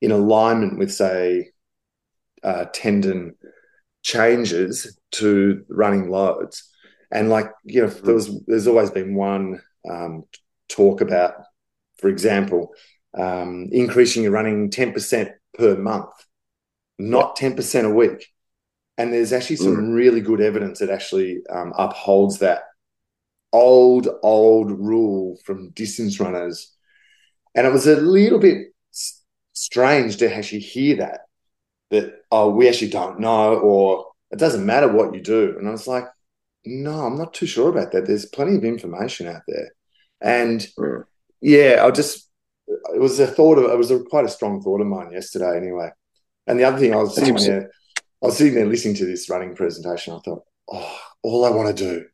in 0.00 0.12
alignment 0.12 0.78
with, 0.78 0.92
say, 0.92 1.50
uh, 2.42 2.66
tendon 2.72 3.34
changes 4.02 4.98
to 5.12 5.64
running 5.68 6.10
loads. 6.10 6.70
And 7.10 7.28
like 7.28 7.50
you 7.64 7.82
know, 7.82 7.88
there 7.88 8.14
was 8.14 8.44
there's 8.46 8.66
always 8.66 8.90
been 8.90 9.14
one 9.14 9.60
um, 9.88 10.24
talk 10.68 11.00
about, 11.00 11.34
for 11.98 12.08
example, 12.08 12.72
um, 13.16 13.68
increasing 13.72 14.22
your 14.22 14.32
running 14.32 14.70
ten 14.70 14.92
percent 14.92 15.30
per 15.54 15.76
month, 15.76 16.10
not 16.98 17.36
ten 17.36 17.56
percent 17.56 17.86
a 17.86 17.90
week. 17.90 18.28
And 18.96 19.12
there's 19.12 19.32
actually 19.32 19.56
some 19.56 19.76
mm. 19.76 19.94
really 19.94 20.20
good 20.20 20.42
evidence 20.42 20.80
that 20.80 20.90
actually 20.90 21.40
um, 21.48 21.72
upholds 21.76 22.38
that 22.40 22.64
old 23.52 24.08
old 24.22 24.70
rule 24.70 25.38
from 25.44 25.70
distance 25.70 26.20
runners. 26.20 26.72
And 27.54 27.66
it 27.66 27.72
was 27.72 27.86
a 27.86 27.96
little 27.96 28.38
bit 28.38 28.68
strange 29.52 30.18
to 30.18 30.34
actually 30.34 30.60
hear 30.60 30.96
that 30.96 31.20
that 31.90 32.22
oh 32.30 32.50
we 32.50 32.68
actually 32.68 32.90
don't 32.90 33.20
know 33.20 33.56
or 33.58 34.06
it 34.30 34.38
doesn't 34.38 34.64
matter 34.64 34.88
what 34.88 35.14
you 35.14 35.20
do. 35.20 35.56
And 35.58 35.66
I 35.66 35.72
was 35.72 35.86
like, 35.86 36.04
no, 36.64 37.06
I'm 37.06 37.16
not 37.16 37.34
too 37.34 37.46
sure 37.46 37.70
about 37.70 37.92
that. 37.92 38.06
There's 38.06 38.26
plenty 38.26 38.56
of 38.56 38.64
information 38.64 39.26
out 39.26 39.42
there, 39.48 39.70
and 40.20 40.60
mm. 40.78 41.04
yeah, 41.40 41.82
I 41.84 41.90
just 41.90 42.28
it 42.66 43.00
was 43.00 43.18
a 43.18 43.26
thought 43.26 43.58
of 43.58 43.70
it 43.70 43.78
was 43.78 43.90
a, 43.90 44.00
quite 44.00 44.24
a 44.24 44.28
strong 44.28 44.60
thought 44.62 44.80
of 44.80 44.86
mine 44.86 45.10
yesterday. 45.12 45.56
Anyway, 45.56 45.90
and 46.46 46.58
the 46.58 46.64
other 46.64 46.78
thing 46.78 46.92
I 46.92 46.98
was 46.98 47.14
sitting 47.14 47.36
there, 47.36 47.70
I 48.22 48.26
was 48.26 48.36
sitting 48.36 48.54
there 48.54 48.66
listening 48.66 48.96
to 48.96 49.06
this 49.06 49.30
running 49.30 49.54
presentation. 49.54 50.14
I 50.14 50.18
thought, 50.24 50.44
oh, 50.70 50.98
all 51.22 51.44
I 51.44 51.50
want 51.50 51.76
to 51.76 51.84
do 51.84 52.06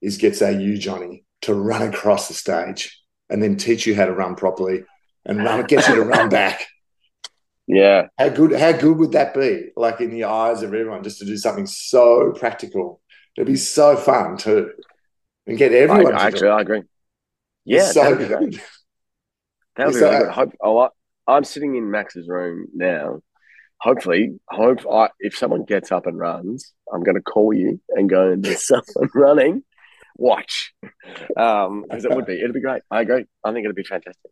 is 0.00 0.16
get 0.16 0.36
say 0.36 0.60
you 0.60 0.78
Johnny 0.78 1.24
to 1.42 1.54
run 1.54 1.82
across 1.82 2.28
the 2.28 2.34
stage 2.34 3.02
and 3.28 3.42
then 3.42 3.56
teach 3.56 3.86
you 3.86 3.94
how 3.94 4.06
to 4.06 4.12
run 4.12 4.34
properly 4.34 4.84
and 5.24 5.44
run 5.44 5.64
get 5.66 5.86
you 5.88 5.96
to 5.96 6.02
run 6.02 6.28
back. 6.28 6.66
Yeah. 7.66 8.08
How 8.18 8.30
good 8.30 8.52
how 8.52 8.72
good 8.72 8.96
would 8.96 9.12
that 9.12 9.34
be? 9.34 9.70
Like 9.76 10.00
in 10.00 10.10
the 10.10 10.24
eyes 10.24 10.62
of 10.62 10.74
everyone, 10.74 11.04
just 11.04 11.18
to 11.18 11.24
do 11.24 11.36
something 11.36 11.66
so 11.66 12.32
practical 12.32 13.00
It'd 13.36 13.46
be 13.46 13.56
so 13.56 13.96
fun 13.96 14.36
too, 14.36 14.72
and 15.46 15.56
get 15.58 15.72
everyone. 15.72 16.14
I, 16.14 16.26
actually, 16.26 16.48
I 16.48 16.60
agree. 16.60 16.82
Yeah, 17.64 17.90
so 17.90 18.02
that'd 18.02 18.18
be 18.18 18.26
great. 18.26 18.62
That'd 19.76 19.94
be 19.94 20.00
really 20.00 20.18
good. 20.18 20.30
Hope, 20.30 20.52
oh, 20.62 20.90
I, 21.26 21.36
am 21.36 21.44
sitting 21.44 21.76
in 21.76 21.90
Max's 21.90 22.28
room 22.28 22.66
now. 22.74 23.20
Hopefully, 23.80 24.38
hope 24.48 24.80
I, 24.90 25.08
if 25.20 25.36
someone 25.36 25.64
gets 25.64 25.90
up 25.90 26.06
and 26.06 26.18
runs, 26.18 26.72
I'm 26.92 27.02
going 27.02 27.14
to 27.14 27.22
call 27.22 27.54
you 27.54 27.80
and 27.90 28.10
go 28.10 28.30
and 28.32 28.44
there's 28.44 28.66
someone 28.66 29.10
running. 29.14 29.62
Watch, 30.16 30.74
because 30.82 31.66
um, 31.66 31.84
it 31.90 32.14
would 32.14 32.26
be 32.26 32.34
it'd 32.34 32.52
be 32.52 32.60
great. 32.60 32.82
I 32.90 33.00
agree. 33.00 33.24
I 33.42 33.52
think 33.52 33.64
it'd 33.64 33.76
be 33.76 33.84
fantastic. 33.84 34.30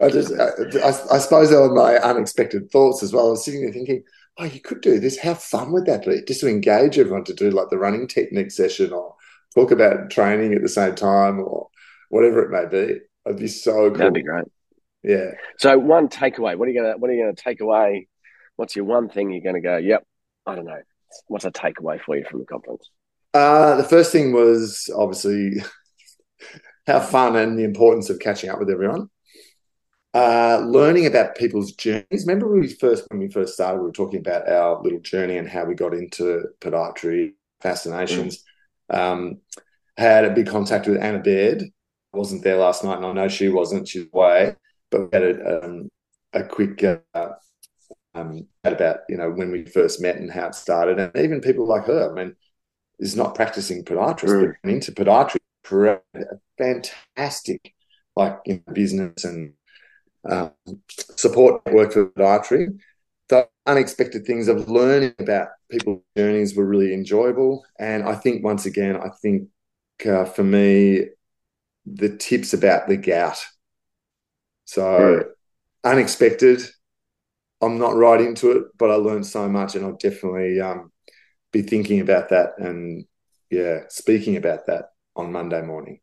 I 0.00 0.10
just, 0.10 0.32
I, 0.32 0.46
I, 0.78 1.16
I 1.16 1.18
suppose, 1.18 1.50
they 1.50 1.56
were 1.56 1.74
my 1.74 1.96
unexpected 1.96 2.70
thoughts 2.70 3.02
as 3.02 3.12
well. 3.12 3.28
I 3.28 3.30
was 3.30 3.44
sitting 3.44 3.62
there 3.62 3.72
thinking, 3.72 4.02
oh, 4.38 4.44
you 4.44 4.60
could 4.60 4.80
do 4.80 5.00
this. 5.00 5.18
How 5.18 5.34
fun 5.34 5.72
would 5.72 5.86
that 5.86 6.04
be? 6.04 6.22
Just 6.26 6.40
to 6.40 6.48
engage 6.48 6.98
everyone 6.98 7.24
to 7.24 7.34
do 7.34 7.50
like 7.50 7.70
the 7.70 7.78
running 7.78 8.06
technique 8.06 8.50
session 8.50 8.92
or 8.92 9.16
talk 9.54 9.70
about 9.70 10.10
training 10.10 10.54
at 10.54 10.62
the 10.62 10.68
same 10.68 10.94
time 10.94 11.40
or 11.40 11.68
whatever 12.08 12.42
it 12.42 12.50
may 12.50 12.66
be. 12.66 13.00
It'd 13.26 13.38
be 13.38 13.48
so 13.48 13.90
cool. 13.90 13.98
That'd 13.98 14.14
be 14.14 14.22
great. 14.22 14.44
Yeah. 15.02 15.32
So 15.58 15.78
one 15.78 16.08
takeaway. 16.08 16.56
What 16.56 16.68
are 16.68 16.70
you 16.70 16.80
gonna 16.80 16.96
What 16.96 17.10
are 17.10 17.14
you 17.14 17.22
gonna 17.22 17.34
take 17.34 17.60
away? 17.60 18.08
What's 18.56 18.74
your 18.74 18.84
one 18.84 19.08
thing 19.08 19.30
you're 19.30 19.42
gonna 19.42 19.60
go? 19.60 19.76
Yep. 19.76 20.06
I 20.46 20.54
don't 20.54 20.64
know. 20.64 20.80
What's 21.26 21.44
a 21.44 21.50
takeaway 21.50 22.00
for 22.00 22.16
you 22.16 22.24
from 22.28 22.40
the 22.40 22.46
conference? 22.46 22.88
Uh, 23.34 23.76
the 23.76 23.84
first 23.84 24.12
thing 24.12 24.32
was 24.32 24.90
obviously 24.96 25.62
how 26.86 27.00
fun 27.00 27.36
and 27.36 27.58
the 27.58 27.64
importance 27.64 28.10
of 28.10 28.18
catching 28.18 28.50
up 28.50 28.58
with 28.58 28.70
everyone 28.70 29.08
uh, 30.14 30.62
learning 30.64 31.06
about 31.06 31.36
people's 31.36 31.72
journeys. 31.72 32.26
Remember, 32.26 32.48
we 32.48 32.68
first 32.68 33.06
when 33.10 33.20
we 33.20 33.28
first 33.28 33.54
started, 33.54 33.78
we 33.78 33.86
were 33.86 33.92
talking 33.92 34.20
about 34.20 34.48
our 34.48 34.82
little 34.82 35.00
journey 35.00 35.36
and 35.36 35.48
how 35.48 35.64
we 35.64 35.74
got 35.74 35.94
into 35.94 36.44
podiatry 36.60 37.34
fascinations. 37.60 38.44
Mm. 38.90 38.98
Um, 38.98 39.40
had 39.96 40.24
a 40.24 40.30
big 40.30 40.46
contact 40.46 40.86
with 40.86 41.02
Anna 41.02 41.18
Baird. 41.18 41.64
wasn't 42.12 42.44
there 42.44 42.56
last 42.56 42.84
night, 42.84 42.96
and 42.96 43.06
I 43.06 43.12
know 43.12 43.28
she 43.28 43.48
wasn't. 43.48 43.88
She's 43.88 44.06
away, 44.12 44.56
but 44.90 45.00
we 45.00 45.08
had 45.12 45.22
a, 45.22 45.64
um, 45.64 45.88
a 46.32 46.44
quick 46.44 46.82
uh, 46.84 47.28
um, 48.14 48.46
about 48.64 49.00
you 49.08 49.16
know 49.16 49.30
when 49.30 49.50
we 49.50 49.64
first 49.64 50.00
met 50.00 50.16
and 50.16 50.30
how 50.30 50.48
it 50.48 50.54
started, 50.54 50.98
and 50.98 51.14
even 51.16 51.40
people 51.40 51.66
like 51.66 51.84
her. 51.86 52.10
I 52.10 52.14
mean, 52.14 52.36
is 52.98 53.16
not 53.16 53.34
practicing 53.34 53.84
podiatrist, 53.84 54.30
mm. 54.30 54.54
but 54.62 54.70
into 54.70 54.92
podiatry 54.92 55.38
a 55.70 56.00
fantastic, 56.56 57.74
like 58.16 58.38
in 58.46 58.62
business 58.72 59.24
and 59.24 59.52
um, 60.24 60.52
support 61.16 61.64
network 61.66 61.92
for 61.92 62.06
podiatry. 62.10 62.78
The 63.28 63.48
unexpected 63.66 64.24
things 64.24 64.48
of 64.48 64.68
learning 64.70 65.14
about 65.18 65.48
people's 65.70 66.02
journeys 66.16 66.56
were 66.56 66.64
really 66.64 66.94
enjoyable, 66.94 67.64
and 67.78 68.02
I 68.04 68.14
think 68.14 68.44
once 68.44 68.66
again, 68.66 68.96
I 68.96 69.10
think 69.20 69.48
uh, 70.06 70.24
for 70.24 70.44
me, 70.44 71.06
the 71.86 72.16
tips 72.16 72.54
about 72.54 72.88
the 72.88 72.96
gout. 72.96 73.44
So 74.64 75.24
unexpected. 75.84 76.62
I'm 77.60 77.78
not 77.78 77.96
right 77.96 78.20
into 78.20 78.52
it, 78.52 78.64
but 78.78 78.90
I 78.90 78.94
learned 78.94 79.26
so 79.26 79.48
much, 79.48 79.74
and 79.74 79.84
I'll 79.84 79.96
definitely 79.96 80.60
um, 80.60 80.92
be 81.52 81.62
thinking 81.62 82.00
about 82.00 82.28
that 82.30 82.58
and 82.58 83.04
yeah, 83.50 83.80
speaking 83.88 84.36
about 84.36 84.66
that 84.66 84.90
on 85.16 85.32
Monday 85.32 85.62
morning. 85.62 86.00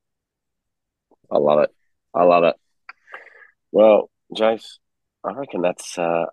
I 1.32 1.38
love 1.38 1.60
it. 1.60 1.72
I 2.14 2.24
love 2.24 2.44
it. 2.44 2.56
Well, 3.76 4.10
Jace, 4.34 4.78
I 5.26 5.34
reckon 5.34 5.62
that's. 5.62 5.98
Uh, 5.98 6.28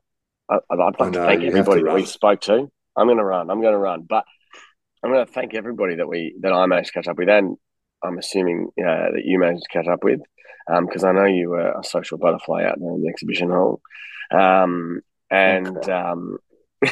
I, 0.48 0.58
would 0.70 0.96
like 1.00 1.12
to 1.12 1.24
thank 1.26 1.42
everybody 1.42 1.80
to 1.80 1.86
that 1.86 1.94
we 1.96 2.06
spoke 2.06 2.40
to. 2.42 2.70
I'm 2.96 3.06
going 3.08 3.18
to 3.18 3.24
run. 3.24 3.50
I'm 3.50 3.60
going 3.60 3.72
to 3.72 3.78
run, 3.78 4.02
but 4.08 4.24
I'm 5.02 5.10
going 5.10 5.26
to 5.26 5.32
thank 5.32 5.52
everybody 5.52 5.96
that 5.96 6.06
we 6.06 6.36
that 6.42 6.52
I 6.52 6.64
managed 6.66 6.92
to 6.92 6.92
catch 6.92 7.08
up 7.08 7.18
with, 7.18 7.28
and 7.28 7.56
I'm 8.00 8.16
assuming 8.16 8.68
uh, 8.78 9.10
that 9.14 9.22
you 9.24 9.40
managed 9.40 9.64
to 9.64 9.76
catch 9.76 9.88
up 9.88 10.04
with, 10.04 10.20
because 10.68 11.02
um, 11.02 11.10
I 11.10 11.12
know 11.20 11.24
you 11.24 11.50
were 11.50 11.72
a 11.72 11.82
social 11.82 12.16
butterfly 12.16 12.62
out 12.62 12.78
there 12.78 12.94
in 12.94 13.02
the 13.02 13.08
exhibition 13.08 13.50
hall, 13.50 13.80
um, 14.30 15.00
and 15.28 15.78
okay. 15.78 15.92
um, 15.92 16.38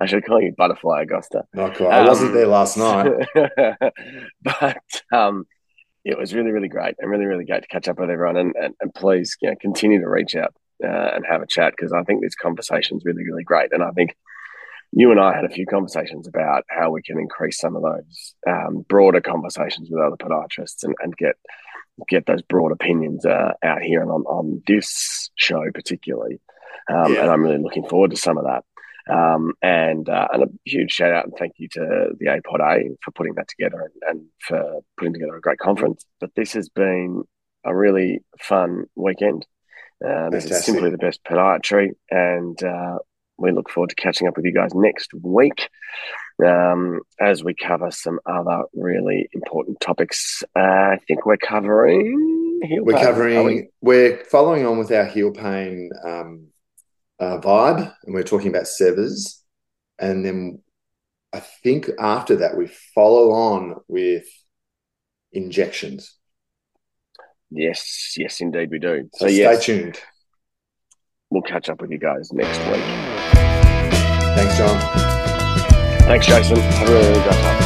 I 0.00 0.06
should 0.06 0.24
call 0.24 0.40
you 0.40 0.54
Butterfly 0.56 1.06
Agosta. 1.06 1.42
Not 1.54 1.74
quite. 1.74 1.90
I 1.92 2.06
wasn't 2.06 2.34
there 2.34 2.46
last 2.46 2.76
night, 2.76 3.14
but 4.44 5.02
um, 5.12 5.44
it 6.06 6.16
was 6.16 6.32
really, 6.32 6.52
really 6.52 6.68
great 6.68 6.94
and 7.00 7.10
really, 7.10 7.24
really 7.24 7.44
great 7.44 7.62
to 7.62 7.68
catch 7.68 7.88
up 7.88 7.98
with 7.98 8.10
everyone. 8.10 8.36
And, 8.36 8.54
and, 8.54 8.74
and 8.80 8.94
please, 8.94 9.36
you 9.42 9.50
know, 9.50 9.56
continue 9.60 10.00
to 10.00 10.08
reach 10.08 10.36
out 10.36 10.54
uh, 10.82 11.10
and 11.14 11.24
have 11.28 11.42
a 11.42 11.46
chat 11.46 11.74
because 11.76 11.92
I 11.92 12.04
think 12.04 12.22
this 12.22 12.36
conversation 12.36 12.96
is 12.96 13.04
really, 13.04 13.24
really 13.24 13.42
great. 13.42 13.72
And 13.72 13.82
I 13.82 13.90
think 13.90 14.16
you 14.92 15.10
and 15.10 15.18
I 15.18 15.34
had 15.34 15.44
a 15.44 15.48
few 15.50 15.66
conversations 15.66 16.28
about 16.28 16.64
how 16.68 16.90
we 16.90 17.02
can 17.02 17.18
increase 17.18 17.58
some 17.58 17.74
of 17.74 17.82
those 17.82 18.34
um, 18.48 18.86
broader 18.88 19.20
conversations 19.20 19.88
with 19.90 20.00
other 20.00 20.16
podiatrists 20.16 20.84
and, 20.84 20.94
and 21.00 21.16
get 21.16 21.34
get 22.08 22.26
those 22.26 22.42
broad 22.42 22.72
opinions 22.72 23.24
uh, 23.24 23.54
out 23.64 23.80
here 23.80 24.02
and 24.02 24.10
on, 24.10 24.22
on 24.26 24.62
this 24.66 25.30
show 25.34 25.64
particularly. 25.74 26.38
Um, 26.88 27.14
yeah. 27.14 27.22
And 27.22 27.30
I'm 27.30 27.42
really 27.42 27.58
looking 27.58 27.88
forward 27.88 28.12
to 28.12 28.16
some 28.16 28.38
of 28.38 28.44
that. 28.44 28.64
Um, 29.08 29.52
and 29.62 30.08
uh, 30.08 30.26
and 30.32 30.42
a 30.42 30.48
huge 30.64 30.90
shout 30.90 31.12
out 31.12 31.24
and 31.26 31.34
thank 31.38 31.52
you 31.58 31.68
to 31.68 32.08
the 32.18 32.26
APodA 32.26 32.96
for 33.04 33.12
putting 33.12 33.34
that 33.34 33.46
together 33.46 33.82
and, 33.82 33.92
and, 34.08 34.26
for 34.40 34.80
putting 34.96 35.12
together 35.12 35.36
a 35.36 35.40
great 35.40 35.58
conference. 35.58 36.04
But 36.20 36.34
this 36.34 36.54
has 36.54 36.68
been 36.68 37.22
a 37.64 37.74
really 37.74 38.20
fun 38.40 38.86
weekend. 38.96 39.46
Uh, 40.04 40.30
this 40.30 40.46
is 40.46 40.64
simply 40.64 40.90
the 40.90 40.98
best 40.98 41.22
podiatry, 41.24 41.90
and 42.10 42.60
uh, 42.62 42.98
we 43.38 43.52
look 43.52 43.70
forward 43.70 43.90
to 43.90 43.96
catching 43.96 44.28
up 44.28 44.36
with 44.36 44.44
you 44.44 44.52
guys 44.52 44.74
next 44.74 45.12
week 45.22 45.68
um, 46.44 47.00
as 47.20 47.44
we 47.44 47.54
cover 47.54 47.90
some 47.90 48.18
other 48.26 48.62
really 48.74 49.28
important 49.32 49.80
topics. 49.80 50.42
Uh, 50.54 50.60
I 50.60 50.98
think 51.06 51.26
we're 51.26 51.36
covering. 51.36 52.60
we're 52.62 52.94
pain, 52.94 53.04
covering. 53.04 53.68
We? 53.80 53.96
are 53.96 54.24
following 54.24 54.66
on 54.66 54.78
with 54.78 54.90
our 54.92 55.06
heel 55.06 55.30
pain 55.30 55.90
um, 56.04 56.48
uh, 57.18 57.38
vibe, 57.38 57.92
and 58.04 58.14
we're 58.14 58.22
talking 58.22 58.48
about 58.48 58.68
Sever's, 58.68 59.42
and 59.98 60.24
then 60.24 60.62
I 61.32 61.40
think 61.40 61.90
after 61.98 62.36
that 62.36 62.56
we 62.56 62.68
follow 62.94 63.32
on 63.32 63.76
with 63.88 64.26
injections. 65.32 66.14
Yes, 67.50 68.14
yes, 68.16 68.40
indeed 68.40 68.70
we 68.70 68.78
do. 68.78 69.08
So, 69.14 69.26
so 69.26 69.32
stay 69.32 69.38
yes, 69.38 69.64
tuned. 69.64 70.00
We'll 71.30 71.42
catch 71.42 71.68
up 71.68 71.80
with 71.80 71.90
you 71.90 71.98
guys 71.98 72.32
next 72.32 72.58
week. 72.70 72.84
Thanks, 74.36 74.58
John. 74.58 74.78
Thanks, 76.06 76.26
Jason. 76.26 76.56
Have 76.56 76.88
a 76.88 76.92
really 76.92 77.12
great 77.12 77.24
time. 77.24 77.65